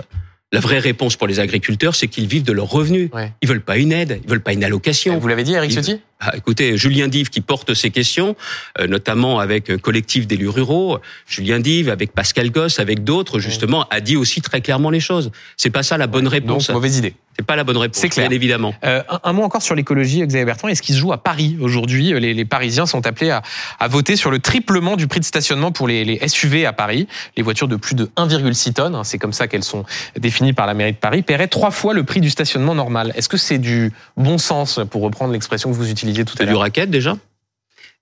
La 0.55 0.62
vraie 0.62 0.79
réponse 0.79 1.17
pour 1.17 1.27
les 1.27 1.41
agriculteurs, 1.41 1.95
c'est 1.95 2.07
qu'ils 2.07 2.27
vivent 2.27 2.45
de 2.45 2.53
leurs 2.53 2.69
revenus. 2.69 3.09
Ouais. 3.13 3.33
Ils 3.41 3.50
veulent 3.50 3.59
pas 3.59 3.77
une 3.77 3.91
aide, 3.91 4.21
ils 4.24 4.29
veulent 4.29 4.41
pas 4.41 4.53
une 4.53 4.63
allocation. 4.63 5.19
Vous 5.19 5.27
l'avez 5.27 5.43
dit, 5.43 5.51
Eric 5.51 5.69
Ciotti 5.69 6.00
ah, 6.21 6.31
Écoutez, 6.38 6.77
Julien 6.77 7.09
Dive 7.09 7.29
qui 7.29 7.41
porte 7.41 7.74
ces 7.74 7.91
questions, 7.91 8.38
euh, 8.79 8.88
notamment 8.88 9.41
avec 9.41 9.69
un 9.69 9.77
collectif 9.77 10.27
d'élus 10.27 10.47
ruraux, 10.47 11.00
Julien 11.27 11.59
Dive 11.59 11.89
avec 11.89 12.13
Pascal 12.13 12.51
Gosse, 12.51 12.79
avec 12.79 13.03
d'autres, 13.03 13.39
justement, 13.39 13.85
a 13.89 14.00
dit 14.00 14.15
aussi 14.15 14.41
très 14.41 14.62
clairement 14.62 14.91
les 14.91 15.01
choses. 15.01 15.29
C'est 15.57 15.71
pas 15.71 15.83
ça 15.83 15.97
la 15.97 16.07
bonne 16.07 16.29
réponse. 16.29 16.67
Donc, 16.67 16.75
mauvaise 16.75 17.00
idée. 17.00 17.15
C'est 17.38 17.46
pas 17.46 17.58
la 17.58 17.65
bonne 17.65 17.77
réponse, 17.77 17.98
c'est 17.98 18.08
clair. 18.08 18.30
bien 18.30 18.36
évidemment. 18.36 18.74
Euh, 18.86 19.04
un, 19.24 19.34
mot 19.34 19.44
encore 19.44 19.62
sur 19.62 19.75
l'écologie, 19.75 20.25
Xavier 20.25 20.46
Bertrand. 20.46 20.70
Est-ce 20.70 20.82
qu'il 20.82 20.96
se 20.96 21.00
joue 21.00 21.12
à 21.12 21.22
Paris 21.22 21.58
aujourd'hui? 21.60 22.18
Les, 22.20 22.34
les, 22.34 22.46
Parisiens 22.46 22.86
sont 22.86 23.06
appelés 23.06 23.30
à, 23.30 23.42
à, 23.80 23.88
voter 23.89 24.15
sur 24.15 24.32
le 24.32 24.39
triplement 24.39 24.96
du 24.96 25.08
prix 25.08 25.20
de 25.20 25.25
stationnement 25.25 25.74
pour 25.74 25.88
les, 25.88 26.06
les 26.06 26.25
SUV 26.27 26.65
à 26.65 26.72
Paris. 26.72 27.08
Les 27.36 27.44
voitures 27.44 27.68
de 27.68 27.75
plus 27.75 27.94
de 27.94 28.06
1,6 28.15 28.74
tonnes, 28.74 28.96
hein, 28.96 29.04
c'est 29.04 29.18
comme 29.18 29.34
ça 29.34 29.48
qu'elles 29.48 29.65
sont 29.65 29.84
définies 30.18 30.54
par 30.54 30.65
la 30.65 30.74
mairie 30.74 30.94
de 30.94 30.98
Paris, 30.98 31.24
paieraient 31.24 31.50
trois 31.50 31.72
fois 31.72 31.94
le 31.94 32.04
prix 32.04 32.22
du 32.22 32.30
stationnement 32.30 32.74
normal. 32.74 33.12
Est-ce 33.15 33.27
que 33.27 33.38
c'est 33.38 33.58
du 33.58 33.92
bon 34.15 34.38
sens, 34.38 34.80
pour 34.89 35.01
reprendre 35.01 35.34
l'expression 35.34 35.70
que 35.70 35.75
vous 35.75 35.89
utilisiez 35.89 36.24
tout 36.24 36.36
à 36.39 36.44
l'heure 36.44 36.48
C'est 36.48 36.54
du 36.54 36.58
racket 36.58 36.89
déjà? 36.89 37.18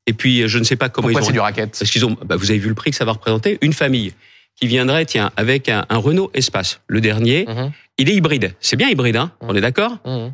Et 0.06 0.14
puis, 0.14 0.48
je 0.48 0.60
ne 0.60 0.64
sais 0.64 0.76
pas 0.76 0.90
comment 0.90 1.08
Pourquoi 1.08 1.22
ils 1.22 1.24
ont. 1.24 1.28
c'est 1.28 1.34
du 1.34 1.40
racket? 1.40 1.76
Parce 1.80 1.90
qu'ils 1.90 2.06
ont. 2.06 2.18
Bah, 2.26 2.36
vous 2.36 2.52
avez 2.52 2.60
vu 2.60 2.68
le 2.68 2.76
prix 2.76 2.92
que 2.92 2.98
ça 2.98 3.06
va 3.06 3.14
représenter. 3.14 3.58
Une 3.62 3.74
famille 3.74 4.14
qui 4.56 4.68
viendrait, 4.68 5.06
tiens, 5.06 5.32
avec 5.36 5.70
un, 5.70 5.86
un 5.90 5.98
Renault 5.98 6.32
Espace, 6.34 6.82
le 6.88 7.02
dernier, 7.02 7.46
mhm. 7.48 7.72
il 7.98 8.10
est 8.10 8.16
hybride. 8.16 8.54
C'est 8.60 8.76
bien 8.76 8.90
hybride, 8.90 9.16
hein 9.16 9.32
mhm. 9.42 9.50
On 9.50 9.56
est 9.56 9.62
d'accord 9.62 9.98
mhm. 10.06 10.32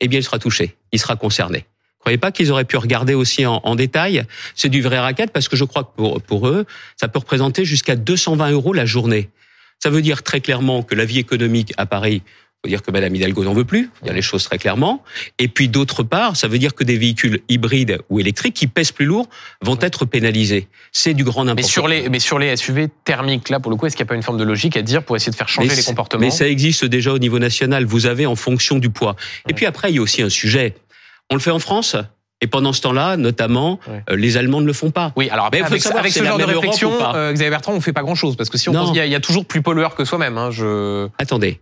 Eh 0.00 0.08
bien, 0.08 0.18
il 0.18 0.22
sera 0.22 0.38
touché, 0.38 0.76
il 0.92 0.98
sera 0.98 1.16
concerné. 1.16 1.64
croyez 2.00 2.18
pas 2.18 2.32
qu'ils 2.32 2.50
auraient 2.50 2.64
pu 2.64 2.76
regarder 2.76 3.14
aussi 3.14 3.46
en, 3.46 3.60
en 3.64 3.74
détail 3.74 4.24
C'est 4.54 4.68
du 4.68 4.82
vrai 4.82 4.98
racket 4.98 5.30
parce 5.30 5.48
que 5.48 5.56
je 5.56 5.64
crois 5.64 5.84
que 5.84 5.94
pour, 5.96 6.20
pour 6.22 6.48
eux, 6.48 6.66
ça 6.96 7.08
peut 7.08 7.20
représenter 7.20 7.64
jusqu'à 7.64 7.96
220 7.96 8.50
euros 8.50 8.72
la 8.72 8.86
journée. 8.86 9.30
Ça 9.82 9.90
veut 9.90 10.02
dire 10.02 10.22
très 10.22 10.40
clairement 10.40 10.82
que 10.82 10.94
la 10.94 11.04
vie 11.04 11.18
économique 11.18 11.72
à 11.76 11.86
Paris 11.86 12.22
faut 12.64 12.68
dire 12.68 12.80
que 12.82 12.90
Madame 12.90 13.14
Hidalgo 13.14 13.44
n'en 13.44 13.52
veut 13.52 13.66
plus, 13.66 13.90
a 14.08 14.12
les 14.14 14.22
choses 14.22 14.44
très 14.44 14.56
clairement. 14.56 15.02
Et 15.38 15.48
puis 15.48 15.68
d'autre 15.68 16.02
part, 16.02 16.34
ça 16.34 16.48
veut 16.48 16.56
dire 16.58 16.74
que 16.74 16.82
des 16.82 16.96
véhicules 16.96 17.40
hybrides 17.50 17.98
ou 18.08 18.20
électriques 18.20 18.54
qui 18.54 18.66
pèsent 18.68 18.90
plus 18.92 19.04
lourd 19.04 19.28
vont 19.60 19.76
être 19.82 20.06
pénalisés. 20.06 20.68
C'est 20.90 21.12
du 21.12 21.24
grand 21.24 21.44
n'importe 21.44 21.66
Mais 21.66 21.70
sur 21.70 21.88
les 21.88 22.08
mais 22.08 22.20
sur 22.20 22.38
les 22.38 22.56
SUV 22.56 22.88
thermiques 23.04 23.50
là 23.50 23.60
pour 23.60 23.70
le 23.70 23.76
coup, 23.76 23.84
est-ce 23.84 23.96
qu'il 23.96 24.04
n'y 24.04 24.08
a 24.08 24.12
pas 24.12 24.14
une 24.14 24.22
forme 24.22 24.38
de 24.38 24.44
logique 24.44 24.78
à 24.78 24.82
dire 24.82 25.02
pour 25.02 25.14
essayer 25.14 25.30
de 25.30 25.36
faire 25.36 25.48
changer 25.48 25.68
Mais 25.68 25.74
les 25.76 25.82
comportements 25.82 26.22
Mais 26.22 26.30
ça 26.30 26.48
existe 26.48 26.86
déjà 26.86 27.12
au 27.12 27.18
niveau 27.18 27.38
national. 27.38 27.84
Vous 27.84 28.06
avez 28.06 28.24
en 28.24 28.34
fonction 28.36 28.78
du 28.78 28.88
poids. 28.88 29.14
Et 29.46 29.52
puis 29.52 29.66
après, 29.66 29.90
il 29.90 29.96
y 29.96 29.98
a 29.98 30.02
aussi 30.02 30.22
un 30.22 30.30
sujet. 30.30 30.74
On 31.30 31.34
le 31.34 31.40
fait 31.40 31.50
en 31.50 31.58
France. 31.58 31.96
Et 32.40 32.46
pendant 32.46 32.72
ce 32.72 32.80
temps-là, 32.82 33.16
notamment, 33.16 33.78
euh, 33.88 34.16
les 34.16 34.36
Allemands 34.36 34.60
ne 34.60 34.66
le 34.66 34.72
font 34.74 34.90
pas. 34.90 35.12
Oui, 35.16 35.30
alors 35.30 35.46
après, 35.46 35.62
avec, 35.62 35.80
savoir 35.80 36.00
avec 36.00 36.12
ce 36.12 36.22
genre 36.24 36.36
de 36.36 36.44
réflexion, 36.44 36.92
euh, 37.14 37.32
Xavier 37.32 37.48
Bertrand, 37.50 37.72
on 37.72 37.80
fait 37.80 37.92
pas 37.94 38.02
grand-chose 38.02 38.36
parce 38.36 38.50
que 38.50 38.58
si 38.58 38.68
on 38.68 38.72
Non. 38.72 38.80
pense, 38.80 38.90
il 38.90 38.96
y, 38.96 39.00
a- 39.00 39.06
il 39.06 39.12
y 39.12 39.14
a 39.14 39.20
toujours 39.20 39.46
plus 39.46 39.62
pollueur 39.62 39.94
que 39.94 40.04
soi-même. 40.04 40.36
Hein, 40.36 40.50
je... 40.50 41.08
Attendez. 41.18 41.60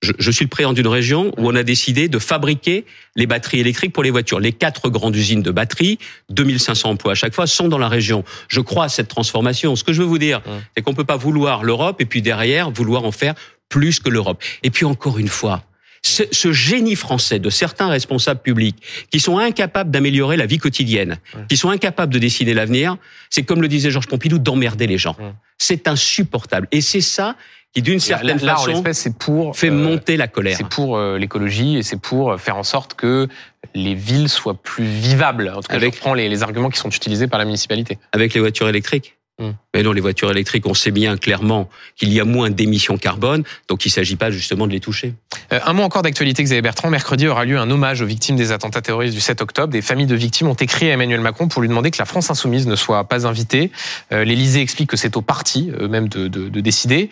Je, 0.00 0.12
je 0.18 0.30
suis 0.30 0.44
le 0.44 0.48
président 0.48 0.72
d'une 0.72 0.86
région 0.86 1.32
où 1.38 1.48
on 1.48 1.54
a 1.56 1.62
décidé 1.64 2.08
de 2.08 2.18
fabriquer 2.20 2.84
les 3.16 3.26
batteries 3.26 3.58
électriques 3.60 3.92
pour 3.92 4.02
les 4.04 4.10
voitures. 4.10 4.38
Les 4.38 4.52
quatre 4.52 4.90
grandes 4.90 5.16
usines 5.16 5.42
de 5.42 5.50
batteries, 5.50 5.98
2500 6.30 6.90
emplois 6.90 7.12
à 7.12 7.14
chaque 7.16 7.34
fois, 7.34 7.46
sont 7.48 7.68
dans 7.68 7.78
la 7.78 7.88
région. 7.88 8.24
Je 8.48 8.60
crois 8.60 8.84
à 8.84 8.88
cette 8.88 9.08
transformation. 9.08 9.74
Ce 9.74 9.82
que 9.82 9.92
je 9.92 10.00
veux 10.02 10.06
vous 10.08 10.18
dire, 10.18 10.40
c'est 10.76 10.82
qu'on 10.82 10.94
peut 10.94 11.04
pas 11.04 11.16
vouloir 11.16 11.64
l'Europe 11.64 12.00
et 12.00 12.04
puis 12.06 12.22
derrière 12.22 12.70
vouloir 12.70 13.04
en 13.04 13.12
faire 13.12 13.34
plus 13.68 13.98
que 13.98 14.08
l'Europe. 14.08 14.42
Et 14.62 14.70
puis 14.70 14.84
encore 14.84 15.18
une 15.18 15.28
fois, 15.28 15.64
ce, 16.02 16.22
ce 16.30 16.52
génie 16.52 16.94
français 16.94 17.40
de 17.40 17.50
certains 17.50 17.88
responsables 17.88 18.40
publics 18.40 18.76
qui 19.10 19.18
sont 19.18 19.36
incapables 19.38 19.90
d'améliorer 19.90 20.36
la 20.36 20.46
vie 20.46 20.58
quotidienne, 20.58 21.18
Ouais. 21.34 21.40
qui 21.48 21.56
sont 21.56 21.70
incapables 21.70 22.14
de 22.14 22.20
dessiner 22.20 22.54
l'avenir, 22.54 22.96
c'est 23.30 23.42
comme 23.42 23.60
le 23.60 23.66
disait 23.68 23.90
Georges 23.90 24.06
Pompidou, 24.06 24.38
d'emmerder 24.38 24.86
les 24.86 24.96
gens. 24.96 25.16
Ouais. 25.18 25.32
C'est 25.58 25.88
insupportable. 25.88 26.68
Et 26.70 26.80
c'est 26.80 27.00
ça 27.00 27.34
qui, 27.74 27.82
d'une 27.82 28.00
certaine 28.00 28.38
là, 28.38 28.56
façon, 28.56 28.82
c'est 28.92 29.16
pour 29.16 29.56
fait 29.56 29.68
euh, 29.68 29.72
monter 29.72 30.16
la 30.16 30.26
colère. 30.26 30.56
C'est 30.56 30.68
pour 30.68 30.96
euh, 30.96 31.18
l'écologie 31.18 31.76
et 31.76 31.82
c'est 31.82 32.00
pour 32.00 32.32
euh, 32.32 32.36
faire 32.38 32.56
en 32.56 32.62
sorte 32.62 32.94
que 32.94 33.28
les 33.74 33.94
villes 33.94 34.28
soient 34.28 34.54
plus 34.54 34.84
vivables. 34.84 35.52
En 35.54 35.60
tout 35.60 35.68
cas, 35.68 35.74
Avec- 35.76 35.92
je 35.94 35.98
reprends 35.98 36.14
les, 36.14 36.28
les 36.28 36.42
arguments 36.42 36.70
qui 36.70 36.78
sont 36.78 36.88
utilisés 36.88 37.26
par 37.26 37.38
la 37.38 37.44
municipalité. 37.44 37.98
avec 38.12 38.32
les 38.34 38.40
voitures 38.40 38.68
électriques. 38.68 39.17
Hmm. 39.40 39.52
Mais 39.72 39.84
non, 39.84 39.92
les 39.92 40.00
voitures 40.00 40.30
électriques, 40.32 40.66
on 40.66 40.74
sait 40.74 40.90
bien 40.90 41.16
clairement 41.16 41.68
qu'il 41.94 42.12
y 42.12 42.18
a 42.18 42.24
moins 42.24 42.50
d'émissions 42.50 42.98
carbone, 42.98 43.44
donc 43.68 43.84
il 43.84 43.88
ne 43.88 43.92
s'agit 43.92 44.16
pas 44.16 44.32
justement 44.32 44.66
de 44.66 44.72
les 44.72 44.80
toucher. 44.80 45.14
Euh, 45.52 45.60
un 45.64 45.72
mot 45.74 45.84
encore 45.84 46.02
d'actualité, 46.02 46.42
Xavier 46.42 46.60
Bertrand. 46.60 46.90
Mercredi 46.90 47.28
aura 47.28 47.44
lieu 47.44 47.56
un 47.56 47.70
hommage 47.70 48.02
aux 48.02 48.06
victimes 48.06 48.34
des 48.34 48.50
attentats 48.50 48.80
terroristes 48.82 49.14
du 49.14 49.20
7 49.20 49.40
octobre. 49.40 49.72
Des 49.72 49.80
familles 49.80 50.06
de 50.08 50.16
victimes 50.16 50.48
ont 50.48 50.54
écrit 50.54 50.90
à 50.90 50.94
Emmanuel 50.94 51.20
Macron 51.20 51.46
pour 51.46 51.62
lui 51.62 51.68
demander 51.68 51.92
que 51.92 51.98
la 51.98 52.04
France 52.04 52.30
insoumise 52.30 52.66
ne 52.66 52.74
soit 52.74 53.04
pas 53.04 53.26
invitée. 53.28 53.70
Euh, 54.12 54.24
L'Élysée 54.24 54.60
explique 54.60 54.90
que 54.90 54.96
c'est 54.96 55.16
au 55.16 55.22
parti 55.22 55.70
eux-mêmes 55.80 56.08
de, 56.08 56.26
de- 56.26 56.48
de 56.48 56.60
décider. 56.60 57.08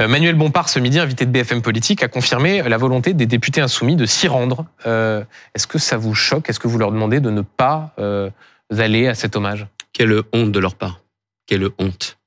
Euh, 0.00 0.06
Manuel 0.06 0.36
Bompard, 0.36 0.68
ce 0.68 0.78
midi, 0.78 1.00
invité 1.00 1.26
de 1.26 1.30
BFM 1.32 1.60
Politique, 1.60 2.04
a 2.04 2.08
confirmé 2.08 2.62
la 2.62 2.76
volonté 2.76 3.14
des 3.14 3.26
députés 3.26 3.60
insoumis 3.60 3.96
de 3.96 4.06
s'y 4.06 4.28
rendre. 4.28 4.64
Euh, 4.86 5.24
Est-ce 5.56 5.66
que 5.66 5.78
ça 5.78 5.96
vous 5.96 6.14
choque? 6.14 6.48
Est-ce 6.48 6.60
que 6.60 6.68
vous 6.68 6.78
leur 6.78 6.92
demandez 6.92 7.18
de 7.18 7.30
ne 7.30 7.40
pas 7.40 7.94
euh, 7.98 8.30
aller 8.78 9.08
à 9.08 9.14
cet 9.16 9.34
hommage? 9.34 9.66
Quelle 9.92 10.22
honte 10.32 10.52
de 10.52 10.58
leur 10.60 10.76
part. 10.76 11.00
Quelle 11.46 11.68
honte. 11.78 12.18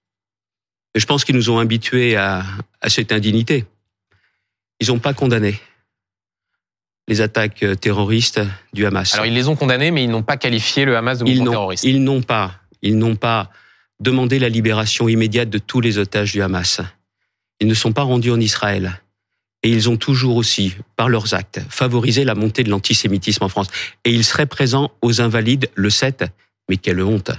Et 0.96 1.00
je 1.00 1.06
pense 1.06 1.24
qu'ils 1.26 1.36
nous 1.36 1.50
ont 1.50 1.60
habitués 1.60 2.16
à, 2.16 2.44
à 2.82 2.90
cette 2.90 3.12
indignité. 3.12 3.66
Ils 4.80 4.88
n'ont 4.88 5.00
pas 5.00 5.14
condamné 5.14 5.60
les 7.08 7.22
attaques 7.22 7.64
euh, 7.64 7.76
terroristes 7.76 8.42
du 8.74 8.86
Hamas. 8.86 9.14
Alors 9.14 9.26
ils 9.26 9.34
les 9.34 9.48
ont 9.48 9.56
condamnés, 9.56 9.92
mais 9.92 10.04
ils 10.04 10.10
n'ont 10.10 10.24
pas 10.24 10.38
qualifié 10.38 10.86
le 10.86 10.98
Hamas 10.98 11.20
de 11.20 11.26
ils 11.26 11.38
mouvement 11.38 11.46
n'ont, 11.46 11.52
terroriste. 11.52 11.84
ils 11.84 12.04
n'ont 12.04 12.22
pas, 12.22 12.56
ils 12.82 12.98
n'ont 12.98 13.16
pas 13.16 13.50
demandé 14.00 14.40
la 14.40 14.50
libération 14.50 15.08
immédiate 15.08 15.50
de 15.50 15.58
tous 15.58 15.82
les 15.82 15.98
otages 15.98 16.34
du 16.34 16.42
Hamas. 16.42 16.82
Ils 17.60 17.68
ne 17.68 17.74
sont 17.74 17.94
pas 17.94 18.04
rendus 18.04 18.32
en 18.32 18.40
Israël. 18.40 19.02
Et 19.64 19.70
ils 19.70 19.90
ont 19.90 19.98
toujours 19.98 20.36
aussi, 20.36 20.76
par 20.96 21.10
leurs 21.10 21.34
actes, 21.34 21.60
favorisé 21.70 22.24
la 22.24 22.36
montée 22.36 22.64
de 22.64 22.70
l'antisémitisme 22.70 23.44
en 23.44 23.50
France. 23.50 23.68
Et 24.06 24.12
ils 24.12 24.24
seraient 24.24 24.46
présents 24.46 24.92
aux 25.02 25.20
Invalides 25.20 25.70
le 25.74 25.90
7. 25.90 26.26
Mais 26.70 26.78
quelle 26.78 27.02
honte. 27.02 27.32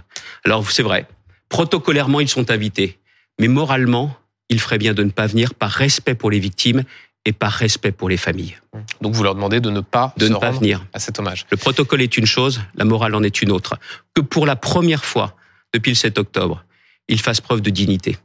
Alors, 0.44 0.68
c'est 0.68 0.82
vrai. 0.82 1.06
Protocolairement, 1.48 2.20
ils 2.20 2.28
sont 2.28 2.50
invités. 2.50 2.98
Mais 3.40 3.48
moralement, 3.48 4.14
il 4.48 4.60
ferait 4.60 4.78
bien 4.78 4.94
de 4.94 5.02
ne 5.02 5.10
pas 5.10 5.26
venir 5.26 5.54
par 5.54 5.70
respect 5.70 6.14
pour 6.14 6.30
les 6.30 6.38
victimes 6.38 6.82
et 7.24 7.32
par 7.32 7.52
respect 7.52 7.92
pour 7.92 8.08
les 8.08 8.16
familles. 8.16 8.56
Donc 9.00 9.14
vous 9.14 9.22
leur 9.22 9.34
demandez 9.34 9.60
de 9.60 9.70
ne 9.70 9.80
pas 9.80 10.14
De 10.16 10.26
se 10.26 10.32
ne 10.32 10.38
pas 10.38 10.50
venir. 10.50 10.84
à 10.92 10.98
cet 10.98 11.18
hommage. 11.18 11.46
Le 11.50 11.56
protocole 11.56 12.00
est 12.02 12.16
une 12.16 12.26
chose, 12.26 12.60
la 12.74 12.84
morale 12.84 13.14
en 13.14 13.22
est 13.22 13.42
une 13.42 13.50
autre. 13.50 13.76
Que 14.14 14.20
pour 14.20 14.46
la 14.46 14.56
première 14.56 15.04
fois 15.04 15.34
depuis 15.74 15.90
le 15.90 15.96
7 15.96 16.18
octobre, 16.18 16.64
ils 17.08 17.20
fassent 17.20 17.40
preuve 17.40 17.60
de 17.60 17.70
dignité. 17.70 18.16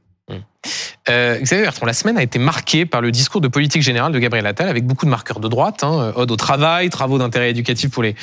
Euh, 1.10 1.38
Xavier 1.42 1.66
Bertrand, 1.66 1.86
la 1.86 1.92
semaine 1.94 2.18
a 2.18 2.24
été 2.24 2.40
marquée 2.40 2.86
par 2.86 3.02
le 3.02 3.12
discours 3.12 3.42
de 3.42 3.50
politique 3.50 3.82
générale 3.82 4.14
de 4.14 4.20
Gabriel 4.20 4.46
Attal 4.48 4.70
avec 4.70 4.86
beaucoup 4.86 5.06
de 5.06 5.10
marqueurs 5.12 5.42
de 5.42 5.50
droite, 5.50 5.84
hein, 5.84 6.14
ode 6.16 6.32
au 6.32 6.38
travail, 6.38 6.90
travaux 6.90 7.18
d'intérêt 7.18 7.50
éducatif 7.50 7.92
pour 7.92 8.04
les, 8.04 8.16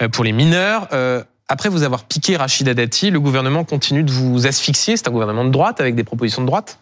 euh, 0.00 0.08
pour 0.08 0.22
les 0.22 0.30
mineurs. 0.30 0.86
Euh, 0.92 1.24
après 1.48 1.68
vous 1.68 1.82
avoir 1.82 2.04
piqué 2.04 2.36
Rachida 2.36 2.74
Dati, 2.74 3.10
le 3.10 3.20
gouvernement 3.20 3.64
continue 3.64 4.02
de 4.02 4.10
vous 4.10 4.46
asphyxier. 4.46 4.96
C'est 4.96 5.08
un 5.08 5.12
gouvernement 5.12 5.44
de 5.44 5.50
droite 5.50 5.80
avec 5.80 5.94
des 5.94 6.04
propositions 6.04 6.42
de 6.42 6.46
droite 6.46 6.78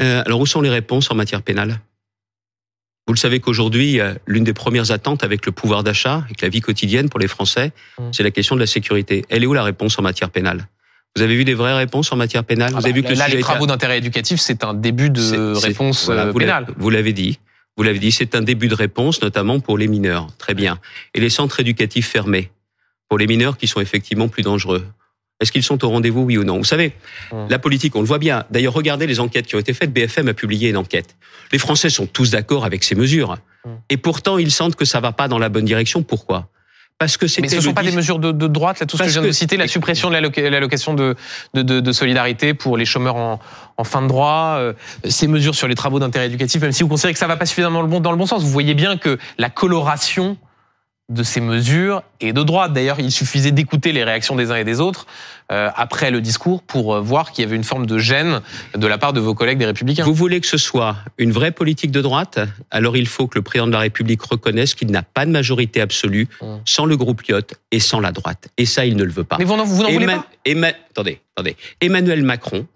Euh, 0.00 0.22
alors 0.26 0.40
où 0.40 0.46
sont 0.46 0.60
les 0.60 0.70
réponses 0.70 1.10
en 1.10 1.14
matière 1.14 1.42
pénale? 1.42 1.80
Vous 3.06 3.14
le 3.14 3.18
savez 3.18 3.40
qu'aujourd'hui, 3.40 4.00
euh, 4.00 4.14
l'une 4.26 4.44
des 4.44 4.52
premières 4.52 4.90
attentes 4.90 5.24
avec 5.24 5.46
le 5.46 5.52
pouvoir 5.52 5.82
d'achat, 5.84 6.22
avec 6.26 6.42
la 6.42 6.48
vie 6.48 6.60
quotidienne 6.60 7.08
pour 7.08 7.20
les 7.20 7.28
Français, 7.28 7.72
Mmh. 7.98 8.02
c'est 8.12 8.22
la 8.22 8.30
question 8.30 8.56
de 8.56 8.60
la 8.60 8.66
sécurité. 8.66 9.24
Elle 9.30 9.42
est 9.42 9.46
où 9.46 9.54
la 9.54 9.62
réponse 9.62 9.98
en 9.98 10.02
matière 10.02 10.30
pénale? 10.30 10.68
Vous 11.14 11.22
avez 11.22 11.34
vu 11.34 11.44
des 11.44 11.54
vraies 11.54 11.74
réponses 11.74 12.12
en 12.12 12.16
matière 12.16 12.44
pénale? 12.44 12.72
Ah 12.72 12.76
Vous 12.76 12.82
bah, 12.82 12.88
avez 12.90 13.00
vu 13.00 13.02
que 13.02 13.14
Là, 13.14 13.28
les 13.28 13.40
travaux 13.40 13.66
d'intérêt 13.66 13.98
éducatif, 13.98 14.38
c'est 14.38 14.64
un 14.64 14.74
début 14.74 15.08
de 15.08 15.54
réponse 15.56 16.04
voilà, 16.06 16.26
euh, 16.26 16.32
pénale. 16.32 16.66
Vous 16.76 16.90
l'avez 16.90 17.14
dit. 17.14 17.38
Vous 17.78 17.84
l'avez 17.84 17.98
dit, 17.98 18.12
c'est 18.12 18.34
un 18.34 18.42
début 18.42 18.68
de 18.68 18.74
réponse, 18.74 19.22
notamment 19.22 19.60
pour 19.60 19.78
les 19.78 19.88
mineurs. 19.88 20.26
Très 20.36 20.54
bien. 20.54 20.78
Et 21.14 21.20
les 21.20 21.30
centres 21.30 21.58
éducatifs 21.60 22.08
fermés? 22.08 22.50
Pour 23.08 23.18
les 23.18 23.26
mineurs 23.26 23.56
qui 23.56 23.66
sont 23.66 23.80
effectivement 23.80 24.28
plus 24.28 24.42
dangereux. 24.42 24.86
Est-ce 25.40 25.52
qu'ils 25.52 25.62
sont 25.62 25.84
au 25.84 25.90
rendez-vous, 25.90 26.22
oui 26.22 26.38
ou 26.38 26.44
non? 26.44 26.56
Vous 26.58 26.64
savez, 26.64 26.92
Hum. 27.30 27.46
la 27.50 27.58
politique, 27.58 27.94
on 27.94 28.00
le 28.00 28.06
voit 28.06 28.18
bien. 28.18 28.44
D'ailleurs, 28.50 28.72
regardez 28.72 29.06
les 29.06 29.20
enquêtes 29.20 29.46
qui 29.46 29.54
ont 29.54 29.58
été 29.58 29.74
faites. 29.74 29.92
BFM 29.92 30.28
a 30.28 30.34
publié 30.34 30.70
une 30.70 30.78
enquête. 30.78 31.14
Les 31.52 31.58
Français 31.58 31.90
sont 31.90 32.06
tous 32.06 32.30
d'accord 32.30 32.64
avec 32.64 32.82
ces 32.84 32.94
mesures. 32.94 33.36
Hum. 33.64 33.78
Et 33.90 33.98
pourtant, 33.98 34.38
ils 34.38 34.50
sentent 34.50 34.76
que 34.76 34.86
ça 34.86 35.00
va 35.00 35.12
pas 35.12 35.28
dans 35.28 35.38
la 35.38 35.48
bonne 35.50 35.66
direction. 35.66 36.02
Pourquoi? 36.02 36.48
Parce 36.98 37.18
que 37.18 37.26
Mais 37.42 37.48
ce 37.48 37.56
ne 37.56 37.60
sont 37.60 37.74
pas 37.74 37.82
des 37.82 37.92
mesures 37.92 38.18
de, 38.18 38.32
de 38.32 38.46
droite, 38.46 38.80
là, 38.80 38.86
tout 38.86 38.96
ce 38.96 39.02
que 39.02 39.08
je 39.10 39.20
viens 39.20 39.28
de 39.28 39.32
citer, 39.32 39.58
la 39.58 39.68
suppression 39.68 40.08
de 40.08 40.14
l'alloca- 40.14 40.48
l'allocation 40.48 40.94
de, 40.94 41.14
de, 41.52 41.60
de, 41.60 41.80
de 41.80 41.92
solidarité 41.92 42.54
pour 42.54 42.78
les 42.78 42.86
chômeurs 42.86 43.16
en, 43.16 43.38
en 43.76 43.84
fin 43.84 44.00
de 44.00 44.08
droit, 44.08 44.56
euh, 44.58 44.72
ces 45.04 45.26
mesures 45.26 45.54
sur 45.54 45.68
les 45.68 45.74
travaux 45.74 45.98
d'intérêt 45.98 46.24
éducatif, 46.28 46.62
même 46.62 46.72
si 46.72 46.82
vous 46.82 46.88
considérez 46.88 47.12
que 47.12 47.18
ça 47.18 47.26
va 47.26 47.36
pas 47.36 47.44
suffisamment 47.44 47.82
le 47.82 47.88
bon, 47.88 48.00
dans 48.00 48.12
le 48.12 48.16
bon 48.16 48.24
sens, 48.24 48.42
vous 48.42 48.48
voyez 48.48 48.72
bien 48.72 48.96
que 48.96 49.18
la 49.36 49.50
coloration 49.50 50.38
de 51.08 51.22
ces 51.22 51.40
mesures 51.40 52.02
est 52.20 52.32
de 52.32 52.42
droite. 52.42 52.72
D'ailleurs, 52.72 52.98
il 52.98 53.12
suffisait 53.12 53.52
d'écouter 53.52 53.92
les 53.92 54.02
réactions 54.02 54.34
des 54.34 54.50
uns 54.50 54.56
et 54.56 54.64
des 54.64 54.80
autres 54.80 55.06
euh, 55.52 55.70
après 55.76 56.10
le 56.10 56.20
discours 56.20 56.62
pour 56.62 56.94
euh, 56.94 57.00
voir 57.00 57.30
qu'il 57.30 57.44
y 57.44 57.46
avait 57.46 57.54
une 57.54 57.62
forme 57.62 57.86
de 57.86 57.98
gêne 57.98 58.40
de 58.74 58.86
la 58.88 58.98
part 58.98 59.12
de 59.12 59.20
vos 59.20 59.32
collègues 59.32 59.58
des 59.58 59.66
Républicains. 59.66 60.02
Vous 60.02 60.14
voulez 60.14 60.40
que 60.40 60.48
ce 60.48 60.56
soit 60.56 60.96
une 61.18 61.30
vraie 61.30 61.52
politique 61.52 61.92
de 61.92 62.00
droite 62.02 62.40
Alors 62.72 62.96
il 62.96 63.06
faut 63.06 63.28
que 63.28 63.38
le 63.38 63.42
président 63.42 63.68
de 63.68 63.72
la 63.72 63.78
République 63.78 64.20
reconnaisse 64.22 64.74
qu'il 64.74 64.90
n'a 64.90 65.02
pas 65.02 65.26
de 65.26 65.30
majorité 65.30 65.80
absolue 65.80 66.28
Hum. 66.40 66.60
sans 66.64 66.86
le 66.86 66.96
groupe 66.96 67.22
Lyotte 67.22 67.54
et 67.70 67.78
sans 67.78 68.00
la 68.00 68.10
droite. 68.10 68.48
Et 68.58 68.66
ça, 68.66 68.84
il 68.84 68.96
ne 68.96 69.04
le 69.04 69.12
veut 69.12 69.24
pas. 69.24 69.36
Mais 69.38 69.44
vous 69.44 69.56
n'en 69.56 69.64
vous 69.64 69.82
n'en 69.82 69.90
voulez 69.90 70.06
pas? 70.06 70.26
Attendez, 70.90 71.20
attendez. 71.36 71.56
Emmanuel 71.80 72.22
Macron 72.22 72.66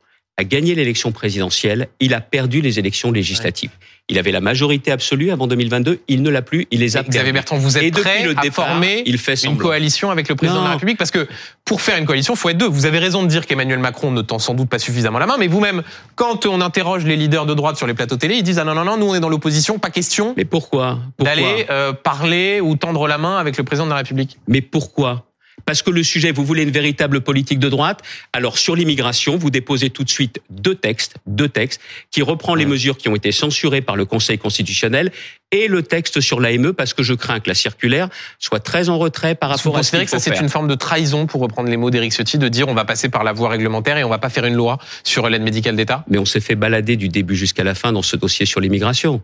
a 0.40 0.44
gagné 0.44 0.74
l'élection 0.74 1.12
présidentielle, 1.12 1.88
il 2.00 2.14
a 2.14 2.20
perdu 2.20 2.62
les 2.62 2.79
élections 2.79 3.12
législatives. 3.12 3.70
Il 4.09 4.18
avait 4.18 4.33
la 4.33 4.40
majorité 4.40 4.90
absolue 4.90 5.31
avant 5.31 5.46
2022, 5.46 6.00
il 6.09 6.22
ne 6.22 6.31
l'a 6.31 6.42
plus, 6.42 6.66
il 6.72 6.81
les 6.81 6.96
a 6.96 7.03
Xavier 7.03 7.18
perdues. 7.20 7.33
Bertrand, 7.33 7.59
vous 7.59 7.76
êtes 7.76 7.85
Et 7.85 7.90
prêt 7.92 8.24
le 8.24 8.37
à 8.37 8.40
départ, 8.40 8.66
former 8.66 9.05
il 9.07 9.18
fait 9.18 9.35
une 9.44 9.57
coalition 9.57 10.11
avec 10.11 10.29
le 10.29 10.35
président 10.35 10.61
de 10.61 10.64
la. 10.64 10.72
République? 10.72 10.98
Parce 10.98 11.12
que 11.12 11.29
pour 11.64 11.81
faire 11.81 11.96
une 11.96 12.07
coalition, 12.07 12.35
il 12.35 12.37
faut 12.38 12.48
être 12.48 12.59
deux. 12.59 12.66
Vous 12.66 12.87
avez 12.87 12.98
raison 12.98 13.22
de 13.22 13.29
dire 13.29 13.46
qu'Emmanuel 13.46 13.79
Macron 13.79 14.11
ne 14.11 14.22
tend 14.22 14.40
sans 14.40 14.55
doute 14.55 14.68
pas 14.68 14.81
suffisamment 14.81 15.20
la 15.20 15.26
main, 15.26 15.37
mais 15.38 15.46
vous-même, 15.46 15.83
quand 16.16 16.46
on 16.46 16.61
interroge 16.61 17.05
les 17.05 17.16
leaders 17.16 17.46
de 17.46 17.55
droite 17.55 17.76
sur 17.76 17.87
les 17.87 17.94
plateaux 17.94 18.16
télé, 18.16 18.37
ils 18.37 18.42
disent 18.42 18.59
ah 18.59 18.64
non 18.64 18.74
non 18.74 18.85
non, 18.85 18.96
nous 18.96 19.07
on 19.07 19.14
est 19.14 19.20
dans 19.20 19.29
l'opposition, 19.29 19.79
pas 19.79 19.90
question 19.90 20.35
Mais 20.37 20.44
pourquoi, 20.44 20.98
pourquoi? 21.16 21.35
d'aller 21.35 21.66
euh, 21.70 21.92
parler 21.92 22.61
ou 22.61 22.74
tendre 22.74 23.07
la 23.07 23.18
main 23.18 23.37
avec 23.37 23.59
le 23.59 23.62
président 23.62 23.85
de 23.85 23.90
la 23.90 23.98
République. 23.98 24.38
Mais 24.48 24.62
pourquoi? 24.62 25.30
Parce 25.66 25.83
que 25.83 25.90
le 25.90 26.03
sujet, 26.03 26.33
vous 26.33 26.44
voulez 26.44 26.62
une 26.62 26.70
véritable 26.70 27.20
politique 27.20 27.59
de 27.59 27.68
droite. 27.68 28.03
Alors 28.33 28.59
sur 28.59 28.77
l'immigration, 28.77 29.37
vous 29.37 29.51
déposez 29.51 29.90
tout 29.90 30.05
de 30.05 30.11
suite 30.11 30.40
deux 30.51 30.75
textes, 30.75 31.16
deux 31.27 31.49
textes 31.49 31.81
qui 32.11 32.23
reprend 32.23 32.55
les 32.55 32.66
mesures 32.66 32.96
qui 32.96 33.09
ont 33.09 33.16
été 33.16 33.33
censurées 33.33 33.81
par 33.81 33.96
le 33.96 34.05
Conseil 34.05 34.38
constitutionnel 34.38 35.12
et 35.53 35.68
le 35.68 35.83
texte 35.83 36.20
sur 36.20 36.40
l'AME 36.40 36.73
parce 36.73 36.94
que 36.94 37.03
je 37.03 37.14
crains 37.14 37.40
que 37.40 37.49
la 37.49 37.55
circulaire 37.55 38.09
soit 38.38 38.61
très 38.61 38.88
en 38.88 38.99
retrait 38.99 39.35
par 39.35 39.51
Vous 39.51 39.57
rapport 39.57 39.79
à 39.79 39.83
ce 39.83 39.90
qu'il 39.90 40.05
que 40.05 40.11
ça 40.11 40.18
c'est 40.18 40.40
une 40.40 40.49
forme 40.49 40.68
de 40.68 40.75
trahison, 40.75 41.27
pour 41.27 41.40
reprendre 41.40 41.68
les 41.68 41.77
mots 41.77 41.90
d'Éric 41.90 42.12
Ciotti, 42.12 42.38
de 42.38 42.49
dire 42.49 42.68
on 42.68 42.75
va 42.75 42.85
passer 42.85 43.09
par 43.09 43.25
la 43.25 43.33
voie 43.33 43.49
réglementaire 43.49 43.96
et 43.96 44.05
on 44.05 44.09
va 44.09 44.18
pas 44.18 44.31
faire 44.31 44.44
une 44.44 44.55
loi 44.55 44.79
sur 45.05 45.29
l'aide 45.29 45.42
médicale 45.42 45.77
d'État? 45.77 46.05
Mais 46.09 46.18
on 46.18 46.25
s'est 46.25 46.40
fait 46.40 46.55
balader 46.55 46.96
du 46.96 47.09
début 47.09 47.37
jusqu'à 47.37 47.64
la 47.64 47.75
fin 47.75 47.92
dans 47.92 48.03
ce 48.03 48.16
dossier 48.16 48.46
sur 48.46 48.61
l'immigration. 48.61 49.23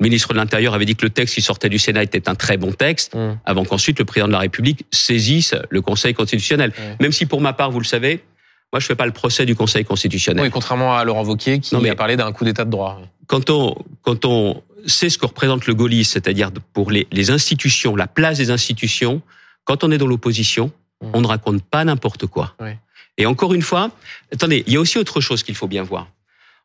Le 0.00 0.04
ministre 0.04 0.32
de 0.32 0.38
l'Intérieur 0.38 0.74
avait 0.74 0.84
dit 0.84 0.94
que 0.94 1.04
le 1.04 1.10
texte 1.10 1.34
qui 1.34 1.42
sortait 1.42 1.68
du 1.68 1.78
Sénat 1.78 2.04
était 2.04 2.28
un 2.28 2.34
très 2.36 2.56
bon 2.56 2.72
texte, 2.72 3.14
Mmh. 3.16 3.38
avant 3.44 3.64
qu'ensuite 3.64 3.98
le 3.98 4.04
président 4.04 4.28
de 4.28 4.32
la 4.32 4.38
République 4.38 4.84
saisisse 4.92 5.54
le 5.70 5.80
Conseil 5.82 6.14
constitutionnel. 6.14 6.72
Même 7.00 7.10
si 7.12 7.26
pour 7.26 7.40
ma 7.40 7.52
part, 7.52 7.70
vous 7.72 7.80
le 7.80 7.84
savez, 7.84 8.22
moi 8.72 8.78
je 8.78 8.86
fais 8.86 8.94
pas 8.94 9.06
le 9.06 9.12
procès 9.12 9.44
du 9.44 9.56
Conseil 9.56 9.84
constitutionnel. 9.84 10.44
Oui, 10.44 10.50
contrairement 10.50 10.96
à 10.96 11.02
Laurent 11.04 11.24
Wauquiez 11.24 11.58
qui 11.58 11.74
Non, 11.74 11.80
mais- 11.80 11.90
a 11.90 11.96
parlé 11.96 12.16
d'un 12.16 12.30
coup 12.32 12.44
d'état 12.44 12.64
de 12.64 12.70
droit. 12.70 13.00
Quand 13.26 13.50
on 13.50 13.74
quand 14.02 14.24
on 14.24 14.62
sait 14.86 15.10
ce 15.10 15.18
que 15.18 15.26
représente 15.26 15.66
le 15.66 15.74
gaullisme, 15.74 16.12
c'est-à-dire 16.12 16.50
pour 16.72 16.92
les, 16.92 17.08
les 17.10 17.30
institutions, 17.32 17.96
la 17.96 18.06
place 18.06 18.38
des 18.38 18.50
institutions, 18.52 19.20
quand 19.64 19.82
on 19.82 19.90
est 19.90 19.98
dans 19.98 20.06
l'opposition, 20.06 20.70
Mmh. 21.00 21.06
on 21.14 21.20
ne 21.20 21.26
raconte 21.28 21.62
pas 21.62 21.84
n'importe 21.84 22.26
quoi. 22.26 22.54
Ouais. 22.60 22.76
Et 23.18 23.26
encore 23.26 23.54
une 23.54 23.62
fois, 23.62 23.92
attendez, 24.32 24.64
il 24.66 24.72
y 24.72 24.76
a 24.76 24.80
aussi 24.80 24.98
autre 24.98 25.20
chose 25.20 25.44
qu'il 25.44 25.54
faut 25.54 25.68
bien 25.68 25.84
voir. 25.84 26.08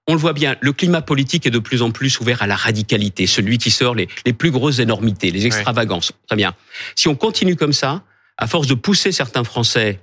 On 0.08 0.13
le 0.13 0.20
voit 0.20 0.34
bien, 0.34 0.58
le 0.60 0.74
climat 0.74 1.02
politique 1.02 1.46
est 1.46 1.52
de 1.52 1.60
plus 1.60 1.82
en 1.82 1.92
plus 1.92 2.20
ouvert 2.20 2.42
à 2.42 2.48
la 2.48 2.58
radicalité, 2.58 3.26
celui 3.26 3.58
qui 3.58 3.72
sort 3.72 3.96
les, 3.96 4.10
les 4.26 4.34
plus 4.34 4.52
grosses 4.52 4.80
énormités, 4.80 5.32
les 5.32 5.46
extravagances. 5.46 6.12
Très 6.28 6.36
bien. 6.36 6.54
Si 6.96 7.08
on 7.08 7.16
continue 7.16 7.56
comme 7.56 7.74
ça, 7.74 8.04
à 8.38 8.48
force 8.48 8.68
de 8.68 8.74
pousser 8.74 9.12
certains 9.12 9.46
Français, 9.46 10.02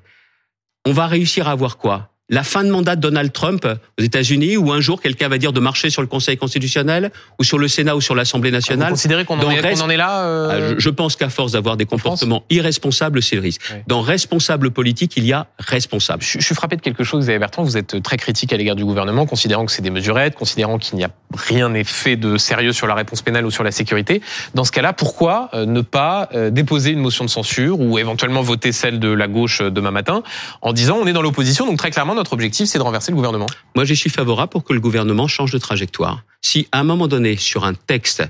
on 0.86 0.92
va 0.92 1.06
réussir 1.06 1.48
à 1.48 1.50
avoir 1.50 1.76
quoi? 1.76 2.09
La 2.30 2.42
fin 2.44 2.64
de 2.64 2.70
mandat 2.70 2.96
de 2.96 3.00
Donald 3.00 3.32
Trump 3.32 3.66
aux 3.98 4.02
États-Unis, 4.02 4.56
où 4.56 4.72
un 4.72 4.80
jour 4.80 5.02
quelqu'un 5.02 5.28
va 5.28 5.36
dire 5.38 5.52
de 5.52 5.60
marcher 5.60 5.90
sur 5.90 6.00
le 6.00 6.08
Conseil 6.08 6.36
constitutionnel, 6.36 7.10
ou 7.38 7.44
sur 7.44 7.58
le 7.58 7.68
Sénat, 7.68 7.96
ou 7.96 8.00
sur 8.00 8.14
l'Assemblée 8.14 8.50
Vous 8.50 8.56
nationale. 8.56 8.90
considérez 8.90 9.24
qu'on 9.24 9.38
en, 9.40 9.50
est- 9.50 9.60
reste- 9.60 9.80
qu'on 9.80 9.86
en 9.86 9.90
est 9.90 9.96
là 9.96 10.22
euh, 10.24 10.48
Ah, 10.50 10.74
je- 10.74 10.78
Je 10.78 10.90
pense 10.90 11.16
qu'à 11.16 11.28
force 11.28 11.52
d'avoir 11.52 11.76
des 11.76 11.86
comportements 11.86 12.44
irresponsables, 12.50 13.22
c'est 13.22 13.34
le 13.36 13.42
risque. 13.42 13.62
Dans 13.88 14.00
responsable 14.00 14.70
politique, 14.70 15.12
il 15.16 15.26
y 15.26 15.32
a 15.32 15.48
responsable. 15.58 16.22
Je, 16.22 16.38
je 16.38 16.44
suis 16.44 16.54
frappé 16.54 16.76
de 16.76 16.80
quelque 16.82 17.04
chose, 17.04 17.20
Xavier 17.24 17.38
Bertrand. 17.40 17.64
Vous 17.64 17.76
êtes 17.76 18.02
très 18.02 18.16
critique 18.16 18.52
à 18.52 18.56
l'égard 18.56 18.76
du 18.76 18.84
gouvernement, 18.84 19.26
considérant 19.26 19.66
que 19.66 19.72
c'est 19.72 19.82
des 19.82 19.90
mesurettes, 19.90 20.34
considérant 20.36 20.78
qu'il 20.78 20.96
n'y 20.98 21.04
a 21.04 21.10
rien 21.36 21.68
n'est 21.68 21.84
fait 21.84 22.16
de 22.16 22.36
sérieux 22.36 22.72
sur 22.72 22.86
la 22.86 22.94
réponse 22.94 23.22
pénale 23.22 23.44
ou 23.44 23.50
sur 23.50 23.64
la 23.64 23.72
sécurité. 23.72 24.22
Dans 24.54 24.64
ce 24.64 24.72
cas-là, 24.72 24.92
pourquoi 24.92 25.50
euh, 25.54 25.66
ne 25.66 25.80
pas 25.80 26.28
euh, 26.34 26.50
déposer 26.50 26.90
une 26.90 27.00
motion 27.00 27.24
de 27.24 27.30
censure 27.30 27.80
ou 27.80 27.98
éventuellement 27.98 28.42
voter 28.42 28.72
celle 28.72 29.00
de 29.00 29.08
la 29.08 29.26
gauche 29.26 29.60
euh, 29.62 29.70
demain 29.70 29.90
matin 29.90 30.22
en 30.62 30.72
disant 30.72 30.96
on 31.00 31.06
est 31.06 31.12
dans 31.12 31.22
l'opposition, 31.22 31.66
donc 31.66 31.76
très 31.78 31.90
clairement 31.90 32.14
notre 32.20 32.34
objectif 32.34 32.66
c'est 32.68 32.78
de 32.78 32.82
renverser 32.84 33.10
le 33.12 33.16
gouvernement. 33.16 33.46
Moi, 33.74 33.84
je 33.84 33.94
suis 33.94 34.10
favorable 34.10 34.50
pour 34.50 34.62
que 34.64 34.72
le 34.72 34.80
gouvernement 34.80 35.26
change 35.26 35.52
de 35.52 35.58
trajectoire. 35.58 36.22
Si 36.42 36.68
à 36.70 36.80
un 36.80 36.84
moment 36.84 37.08
donné, 37.08 37.36
sur 37.36 37.64
un 37.64 37.74
texte, 37.74 38.22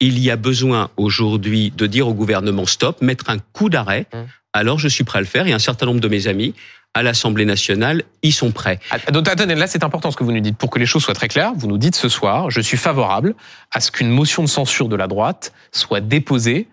il 0.00 0.18
y 0.18 0.30
a 0.30 0.36
besoin 0.36 0.90
aujourd'hui 0.96 1.70
de 1.76 1.86
dire 1.86 2.08
au 2.08 2.14
gouvernement 2.14 2.66
stop, 2.66 3.00
mettre 3.00 3.30
un 3.30 3.38
coup 3.38 3.68
d'arrêt, 3.68 4.06
Hum. 4.12 4.26
alors 4.52 4.78
je 4.78 4.88
suis 4.88 5.04
prêt 5.04 5.18
à 5.18 5.22
le 5.22 5.26
faire. 5.26 5.46
Et 5.46 5.52
un 5.52 5.58
certain 5.60 5.86
nombre 5.86 6.00
de 6.00 6.08
mes 6.08 6.26
amis 6.26 6.54
à 6.94 7.02
l'Assemblée 7.04 7.44
nationale 7.44 8.02
y 8.24 8.32
sont 8.32 8.50
prêts. 8.50 8.80
Ah, 8.90 8.98
Donc 9.12 9.28
attendez, 9.28 9.54
là 9.54 9.66
c'est 9.68 9.84
important 9.84 10.10
ce 10.10 10.16
que 10.16 10.24
vous 10.24 10.32
nous 10.32 10.40
dites. 10.40 10.56
Pour 10.56 10.70
que 10.70 10.78
les 10.80 10.86
choses 10.86 11.04
soient 11.04 11.14
très 11.14 11.28
claires, 11.28 11.52
vous 11.54 11.68
nous 11.68 11.78
dites 11.78 11.94
ce 11.94 12.08
soir, 12.08 12.50
je 12.50 12.60
suis 12.60 12.76
favorable 12.78 13.34
à 13.72 13.78
ce 13.80 13.90
qu'une 13.92 14.10
motion 14.10 14.42
de 14.42 14.48
censure 14.48 14.88
de 14.88 14.96
la 14.96 15.06
droite 15.06 15.52
soit 15.70 16.00
déposée 16.00 16.66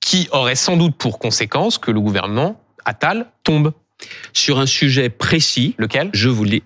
qui 0.00 0.28
aurait 0.32 0.56
sans 0.56 0.76
doute 0.76 0.96
pour 0.96 1.18
conséquence 1.18 1.78
que 1.78 1.90
le 1.92 2.00
gouvernement 2.00 2.60
Attal 2.84 3.26
tombe. 3.44 3.72
Sur 4.32 4.58
un 4.58 4.66
sujet 4.66 5.08
précis, 5.08 5.74
Lequel? 5.78 6.10
Je 6.12 6.28
vous 6.28 6.44
le 6.44 6.50
dis. 6.50 6.62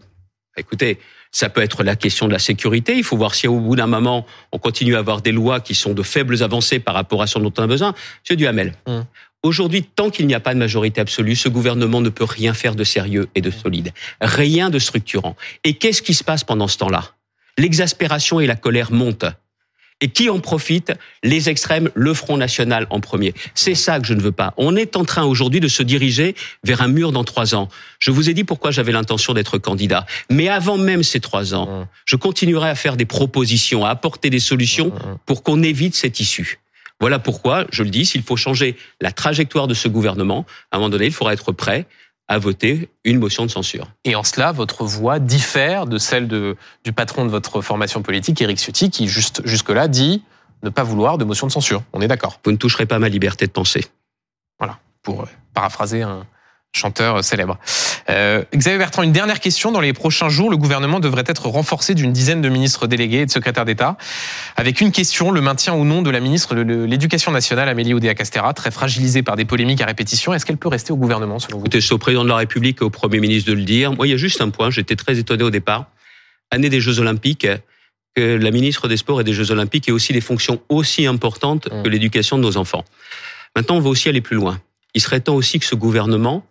Écoutez, 0.56 0.98
ça 1.30 1.48
peut 1.48 1.62
être 1.62 1.82
la 1.82 1.96
question 1.96 2.26
de 2.26 2.32
la 2.32 2.38
sécurité. 2.38 2.94
Il 2.96 3.04
faut 3.04 3.16
voir 3.16 3.34
si 3.34 3.48
au 3.48 3.58
bout 3.58 3.74
d'un 3.76 3.86
moment, 3.86 4.26
on 4.52 4.58
continue 4.58 4.96
à 4.96 4.98
avoir 4.98 5.22
des 5.22 5.32
lois 5.32 5.60
qui 5.60 5.74
sont 5.74 5.94
de 5.94 6.02
faibles 6.02 6.42
avancées 6.42 6.78
par 6.78 6.94
rapport 6.94 7.22
à 7.22 7.26
ce 7.26 7.38
dont 7.38 7.52
on 7.56 7.62
a 7.62 7.66
besoin. 7.66 7.94
Monsieur 8.22 8.36
Duhamel, 8.36 8.74
Hum. 8.86 9.06
aujourd'hui, 9.42 9.82
tant 9.82 10.10
qu'il 10.10 10.26
n'y 10.26 10.34
a 10.34 10.40
pas 10.40 10.52
de 10.52 10.58
majorité 10.58 11.00
absolue, 11.00 11.34
ce 11.34 11.48
gouvernement 11.48 12.02
ne 12.02 12.10
peut 12.10 12.24
rien 12.24 12.52
faire 12.52 12.74
de 12.74 12.84
sérieux 12.84 13.28
et 13.34 13.40
de 13.40 13.50
solide. 13.50 13.92
Rien 14.20 14.68
de 14.68 14.78
structurant. 14.78 15.36
Et 15.64 15.74
qu'est-ce 15.74 16.02
qui 16.02 16.12
se 16.12 16.22
passe 16.22 16.44
pendant 16.44 16.68
ce 16.68 16.76
temps-là? 16.78 17.12
L'exaspération 17.58 18.38
et 18.40 18.46
la 18.46 18.56
colère 18.56 18.92
montent. 18.92 19.24
Et 20.02 20.08
qui 20.08 20.28
en 20.28 20.40
profite? 20.40 20.92
Les 21.22 21.48
extrêmes, 21.48 21.88
le 21.94 22.12
Front 22.12 22.36
National 22.36 22.86
en 22.90 23.00
premier. 23.00 23.32
C'est 23.54 23.76
ça 23.76 24.00
que 24.00 24.06
je 24.06 24.14
ne 24.14 24.20
veux 24.20 24.32
pas. 24.32 24.52
On 24.56 24.76
est 24.76 24.96
en 24.96 25.04
train 25.04 25.22
aujourd'hui 25.22 25.60
de 25.60 25.68
se 25.68 25.82
diriger 25.82 26.34
vers 26.64 26.82
un 26.82 26.88
mur 26.88 27.12
dans 27.12 27.24
trois 27.24 27.54
ans. 27.54 27.68
Je 28.00 28.10
vous 28.10 28.28
ai 28.28 28.34
dit 28.34 28.42
pourquoi 28.42 28.72
j'avais 28.72 28.92
l'intention 28.92 29.32
d'être 29.32 29.58
candidat. 29.58 30.04
Mais 30.28 30.48
avant 30.48 30.76
même 30.76 31.02
ces 31.02 31.20
trois 31.20 31.54
ans, 31.54 31.62
Hum, 31.62 31.86
je 32.04 32.16
continuerai 32.16 32.68
à 32.68 32.74
faire 32.74 32.96
des 32.96 33.04
propositions, 33.04 33.84
à 33.84 33.90
apporter 33.90 34.30
des 34.30 34.40
solutions 34.40 34.86
hum, 34.86 35.10
hum. 35.12 35.18
pour 35.26 35.44
qu'on 35.44 35.62
évite 35.62 35.94
cette 35.94 36.18
issue. 36.18 36.58
Voilà 37.00 37.18
pourquoi, 37.18 37.66
je 37.72 37.82
le 37.82 37.90
dis, 37.90 38.04
s'il 38.04 38.22
faut 38.22 38.36
changer 38.36 38.76
la 39.00 39.10
trajectoire 39.10 39.66
de 39.66 39.74
ce 39.74 39.88
gouvernement, 39.88 40.46
à 40.70 40.76
un 40.76 40.78
moment 40.78 40.90
donné, 40.90 41.06
il 41.06 41.12
faudra 41.12 41.32
être 41.32 41.52
prêt 41.52 41.86
à 42.28 42.38
voter 42.38 42.88
une 43.04 43.18
motion 43.18 43.44
de 43.44 43.50
censure. 43.50 43.88
Et 44.04 44.14
en 44.14 44.22
cela, 44.22 44.52
votre 44.52 44.84
voix 44.84 45.18
diffère 45.18 45.86
de 45.86 45.98
celle 45.98 46.28
de, 46.28 46.56
du 46.84 46.92
patron 46.92 47.24
de 47.24 47.30
votre 47.30 47.60
formation 47.60 48.02
politique, 48.02 48.40
Éric 48.40 48.58
Ciotti, 48.58 48.90
qui 48.90 49.08
juste, 49.08 49.42
jusque-là 49.44 49.88
dit 49.88 50.22
ne 50.62 50.70
pas 50.70 50.84
vouloir 50.84 51.18
de 51.18 51.24
motion 51.24 51.46
de 51.46 51.52
censure. 51.52 51.82
On 51.92 52.00
est 52.00 52.08
d'accord, 52.08 52.40
Vous 52.44 52.52
ne 52.52 52.56
toucherez 52.56 52.86
pas 52.86 52.98
ma 52.98 53.08
liberté 53.08 53.46
de 53.46 53.52
penser. 53.52 53.86
pour 55.02 55.22
euh, 55.22 55.26
paraphraser 55.52 56.02
un 56.02 56.24
chanteur 56.82 57.22
célèbre. 57.22 57.58
Euh, 58.08 58.42
Xavier 58.54 58.78
Bertrand, 58.78 59.02
une 59.02 59.12
dernière 59.12 59.40
question. 59.40 59.72
Dans 59.72 59.80
les 59.80 59.92
prochains 59.92 60.28
jours, 60.28 60.50
le 60.50 60.56
gouvernement 60.56 61.00
devrait 61.00 61.24
être 61.26 61.46
renforcé 61.48 61.94
d'une 61.94 62.12
dizaine 62.12 62.40
de 62.40 62.48
ministres 62.48 62.86
délégués 62.86 63.20
et 63.20 63.26
de 63.26 63.30
secrétaires 63.30 63.64
d'État, 63.64 63.96
avec 64.56 64.80
une 64.80 64.90
question, 64.90 65.30
le 65.30 65.40
maintien 65.40 65.74
ou 65.74 65.84
non 65.84 66.02
de 66.02 66.10
la 66.10 66.20
ministre 66.20 66.54
de 66.54 66.84
l'Éducation 66.84 67.30
nationale, 67.30 67.68
Amélie 67.68 67.94
Oudéa-Castéra, 67.94 68.54
très 68.54 68.70
fragilisée 68.70 69.22
par 69.22 69.36
des 69.36 69.44
polémiques 69.44 69.80
à 69.82 69.86
répétition. 69.86 70.32
Est-ce 70.32 70.46
qu'elle 70.46 70.56
peut 70.56 70.68
rester 70.68 70.92
au 70.92 70.96
gouvernement, 70.96 71.38
selon 71.38 71.58
vous? 71.58 71.64
Écoutez, 71.64 71.80
c'est 71.80 71.92
au 71.92 71.98
président 71.98 72.24
de 72.24 72.28
la 72.30 72.36
République 72.36 72.78
et 72.80 72.84
au 72.84 72.90
Premier 72.90 73.20
ministre 73.20 73.50
de 73.50 73.54
le 73.56 73.64
dire. 73.64 73.92
Moi, 73.92 74.06
il 74.06 74.10
y 74.10 74.14
a 74.14 74.18
juste 74.18 74.40
un 74.40 74.48
point, 74.50 74.70
j'étais 74.70 74.96
très 74.96 75.18
étonné 75.18 75.44
au 75.44 75.50
départ. 75.50 75.86
Année 76.50 76.70
des 76.70 76.80
Jeux 76.80 76.98
Olympiques, 77.00 77.46
que 78.14 78.36
la 78.36 78.50
ministre 78.50 78.88
des 78.88 78.96
Sports 78.96 79.20
et 79.20 79.24
des 79.24 79.32
Jeux 79.32 79.50
Olympiques 79.52 79.88
ait 79.88 79.92
aussi 79.92 80.12
des 80.12 80.20
fonctions 80.20 80.60
aussi 80.68 81.06
importantes 81.06 81.68
Mm. 81.70 81.82
que 81.82 81.88
l'éducation 81.88 82.36
de 82.38 82.42
nos 82.42 82.56
enfants. 82.56 82.84
Maintenant, 83.56 83.76
on 83.76 83.80
va 83.80 83.88
aussi 83.90 84.08
aller 84.08 84.20
plus 84.20 84.36
loin. 84.36 84.58
Il 84.94 85.00
serait 85.00 85.20
temps 85.20 85.34
aussi 85.34 85.58
que 85.58 85.64
ce 85.66 85.74
gouvernement 85.74 86.44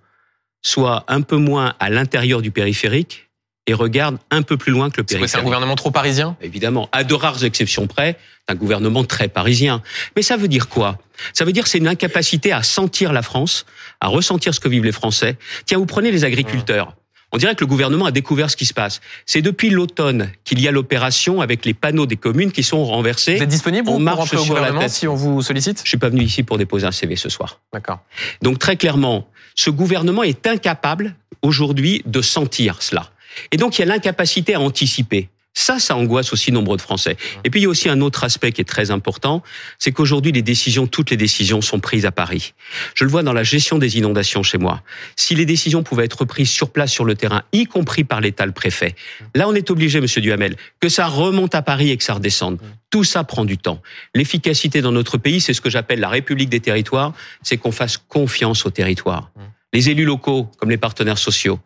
soit 0.61 1.03
un 1.07 1.21
peu 1.21 1.37
moins 1.37 1.73
à 1.79 1.89
l'intérieur 1.89 2.41
du 2.41 2.51
périphérique 2.51 3.27
et 3.67 3.73
regarde 3.73 4.17
un 4.31 4.41
peu 4.41 4.57
plus 4.57 4.71
loin 4.71 4.89
que 4.89 4.97
le 4.97 5.03
quoi, 5.03 5.09
C'est 5.09 5.15
un 5.15 5.19
périphérique. 5.19 5.45
gouvernement 5.45 5.75
trop 5.75 5.91
parisien 5.91 6.35
Évidemment, 6.41 6.89
à 6.91 7.03
de 7.03 7.13
rares 7.13 7.43
exceptions 7.43 7.87
près, 7.87 8.17
c'est 8.47 8.53
un 8.53 8.57
gouvernement 8.57 9.03
très 9.03 9.27
parisien. 9.27 9.83
Mais 10.15 10.23
ça 10.23 10.35
veut 10.35 10.47
dire 10.47 10.67
quoi? 10.67 10.97
Ça 11.33 11.45
veut 11.45 11.53
dire 11.53 11.67
c'est 11.67 11.77
une 11.77 11.87
incapacité 11.87 12.51
à 12.51 12.63
sentir 12.63 13.13
la 13.13 13.21
France, 13.21 13.65
à 13.99 14.07
ressentir 14.07 14.53
ce 14.55 14.59
que 14.59 14.67
vivent 14.67 14.83
les 14.83 14.91
Français. 14.91 15.37
Tiens, 15.65 15.77
vous 15.77 15.85
prenez 15.85 16.11
les 16.11 16.23
agriculteurs. 16.25 16.95
On 17.33 17.37
dirait 17.37 17.55
que 17.55 17.61
le 17.61 17.67
gouvernement 17.67 18.05
a 18.05 18.11
découvert 18.11 18.49
ce 18.49 18.57
qui 18.57 18.65
se 18.65 18.73
passe. 18.73 18.99
C'est 19.25 19.41
depuis 19.41 19.69
l'automne 19.69 20.31
qu'il 20.43 20.59
y 20.59 20.67
a 20.67 20.71
l'opération 20.71 21.41
avec 21.41 21.65
les 21.65 21.73
panneaux 21.73 22.05
des 22.05 22.17
communes 22.17 22.51
qui 22.51 22.63
sont 22.63 22.83
renversés. 22.83 23.37
Vous 23.37 23.43
êtes 23.43 23.49
disponible 23.49 23.87
on 23.87 23.93
vous, 23.93 23.97
pour 23.97 24.03
marche 24.03 24.17
rentrer 24.19 24.37
au 24.37 24.43
sur 24.43 24.53
la 24.53 24.59
gouvernement 24.59 24.81
tête. 24.81 24.91
si 24.91 25.07
on 25.07 25.15
vous 25.15 25.41
sollicite? 25.41 25.81
Je 25.83 25.89
suis 25.89 25.97
pas 25.97 26.09
venu 26.09 26.23
ici 26.23 26.43
pour 26.43 26.57
déposer 26.57 26.85
un 26.87 26.91
CV 26.91 27.15
ce 27.15 27.29
soir. 27.29 27.59
D'accord. 27.71 27.99
Donc 28.41 28.59
très 28.59 28.75
clairement, 28.75 29.27
ce 29.55 29.69
gouvernement 29.69 30.23
est 30.23 30.45
incapable 30.45 31.15
aujourd'hui 31.41 32.01
de 32.05 32.21
sentir 32.21 32.81
cela. 32.81 33.11
Et 33.51 33.57
donc 33.57 33.77
il 33.77 33.81
y 33.81 33.83
a 33.83 33.87
l'incapacité 33.87 34.55
à 34.55 34.59
anticiper. 34.59 35.29
Ça, 35.53 35.79
ça 35.79 35.97
angoisse 35.97 36.31
aussi 36.31 36.51
nombre 36.51 36.77
de 36.77 36.81
Français. 36.81 37.17
Et 37.43 37.49
puis 37.49 37.59
il 37.59 37.63
y 37.63 37.65
a 37.65 37.69
aussi 37.69 37.89
un 37.89 37.99
autre 37.99 38.23
aspect 38.23 38.53
qui 38.53 38.61
est 38.61 38.65
très 38.65 38.89
important, 38.89 39.43
c'est 39.79 39.91
qu'aujourd'hui 39.91 40.31
les 40.31 40.41
décisions, 40.41 40.87
toutes 40.87 41.11
les 41.11 41.17
décisions 41.17 41.61
sont 41.61 41.79
prises 41.79 42.05
à 42.05 42.11
Paris. 42.11 42.53
Je 42.95 43.03
le 43.03 43.11
vois 43.11 43.21
dans 43.21 43.33
la 43.33 43.43
gestion 43.43 43.77
des 43.77 43.97
inondations 43.97 44.43
chez 44.43 44.57
moi. 44.57 44.81
Si 45.17 45.35
les 45.35 45.45
décisions 45.45 45.83
pouvaient 45.83 46.05
être 46.05 46.23
prises 46.23 46.49
sur 46.49 46.69
place, 46.69 46.91
sur 46.91 47.03
le 47.03 47.15
terrain, 47.15 47.43
y 47.51 47.65
compris 47.65 48.05
par 48.05 48.21
l'État, 48.21 48.45
le 48.45 48.53
préfet, 48.53 48.95
là 49.35 49.47
on 49.49 49.53
est 49.53 49.69
obligé, 49.69 49.99
Monsieur 49.99 50.21
Duhamel, 50.21 50.55
que 50.79 50.87
ça 50.87 51.07
remonte 51.07 51.53
à 51.53 51.61
Paris 51.61 51.91
et 51.91 51.97
que 51.97 52.03
ça 52.03 52.13
redescende. 52.13 52.59
Tout 52.89 53.03
ça 53.03 53.23
prend 53.25 53.43
du 53.43 53.57
temps. 53.57 53.81
L'efficacité 54.15 54.81
dans 54.81 54.91
notre 54.91 55.17
pays, 55.17 55.41
c'est 55.41 55.53
ce 55.53 55.61
que 55.61 55.69
j'appelle 55.69 55.99
la 55.99 56.09
République 56.09 56.49
des 56.49 56.59
territoires, 56.61 57.13
c'est 57.41 57.57
qu'on 57.57 57.71
fasse 57.71 57.97
confiance 57.97 58.65
aux 58.65 58.71
territoires. 58.71 59.31
Les 59.73 59.89
élus 59.89 60.05
locaux, 60.05 60.49
comme 60.57 60.69
les 60.69 60.77
partenaires 60.77 61.17
sociaux, 61.17 61.59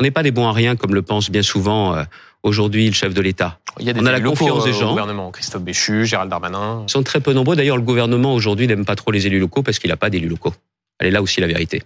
on 0.00 0.04
n'est 0.04 0.10
pas 0.10 0.22
des 0.22 0.30
bons 0.30 0.46
à 0.46 0.52
rien, 0.52 0.76
comme 0.76 0.94
le 0.94 1.02
pense 1.02 1.30
bien 1.30 1.42
souvent 1.42 1.94
euh, 1.94 2.04
aujourd'hui 2.42 2.86
le 2.86 2.92
chef 2.92 3.14
de 3.14 3.20
l'État. 3.20 3.58
Il 3.78 3.86
y 3.86 3.90
a 3.90 3.92
des 3.92 4.00
On 4.00 4.06
a 4.06 4.12
la 4.12 4.20
confiance 4.20 4.64
des 4.64 4.70
euh, 4.70 4.76
au 4.76 4.80
gens. 4.80 4.90
gouvernement. 4.90 5.30
Christophe 5.30 5.62
Béchu, 5.62 6.06
Gérald 6.06 6.30
Darmanin. 6.30 6.84
Ils 6.86 6.90
sont 6.90 7.02
très 7.02 7.20
peu 7.20 7.32
nombreux. 7.32 7.56
D'ailleurs, 7.56 7.76
le 7.76 7.82
gouvernement 7.82 8.34
aujourd'hui 8.34 8.66
n'aime 8.66 8.84
pas 8.84 8.96
trop 8.96 9.10
les 9.10 9.26
élus 9.26 9.38
locaux 9.38 9.62
parce 9.62 9.78
qu'il 9.78 9.90
n'a 9.90 9.96
pas 9.96 10.10
d'élus 10.10 10.28
locaux. 10.28 10.54
Elle 10.98 11.08
est 11.08 11.10
là 11.10 11.22
aussi 11.22 11.40
la 11.40 11.46
vérité. 11.46 11.82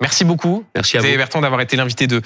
Merci 0.00 0.24
beaucoup, 0.24 0.64
Merci 0.74 0.96
à 0.96 1.00
vous. 1.00 1.04
Xavier 1.04 1.18
Bertrand, 1.18 1.42
d'avoir 1.42 1.60
été 1.60 1.76
l'invité 1.76 2.06
de, 2.06 2.22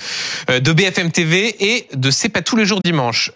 euh, 0.49 0.61
de 0.61 0.73
BFM 0.73 1.11
TV 1.11 1.57
et 1.59 1.89
de 1.93 2.11
C'est 2.13 2.29
pas 2.29 2.41
tous 2.41 2.55
les 2.55 2.65
jours 2.67 2.81
dimanche. 2.85 3.33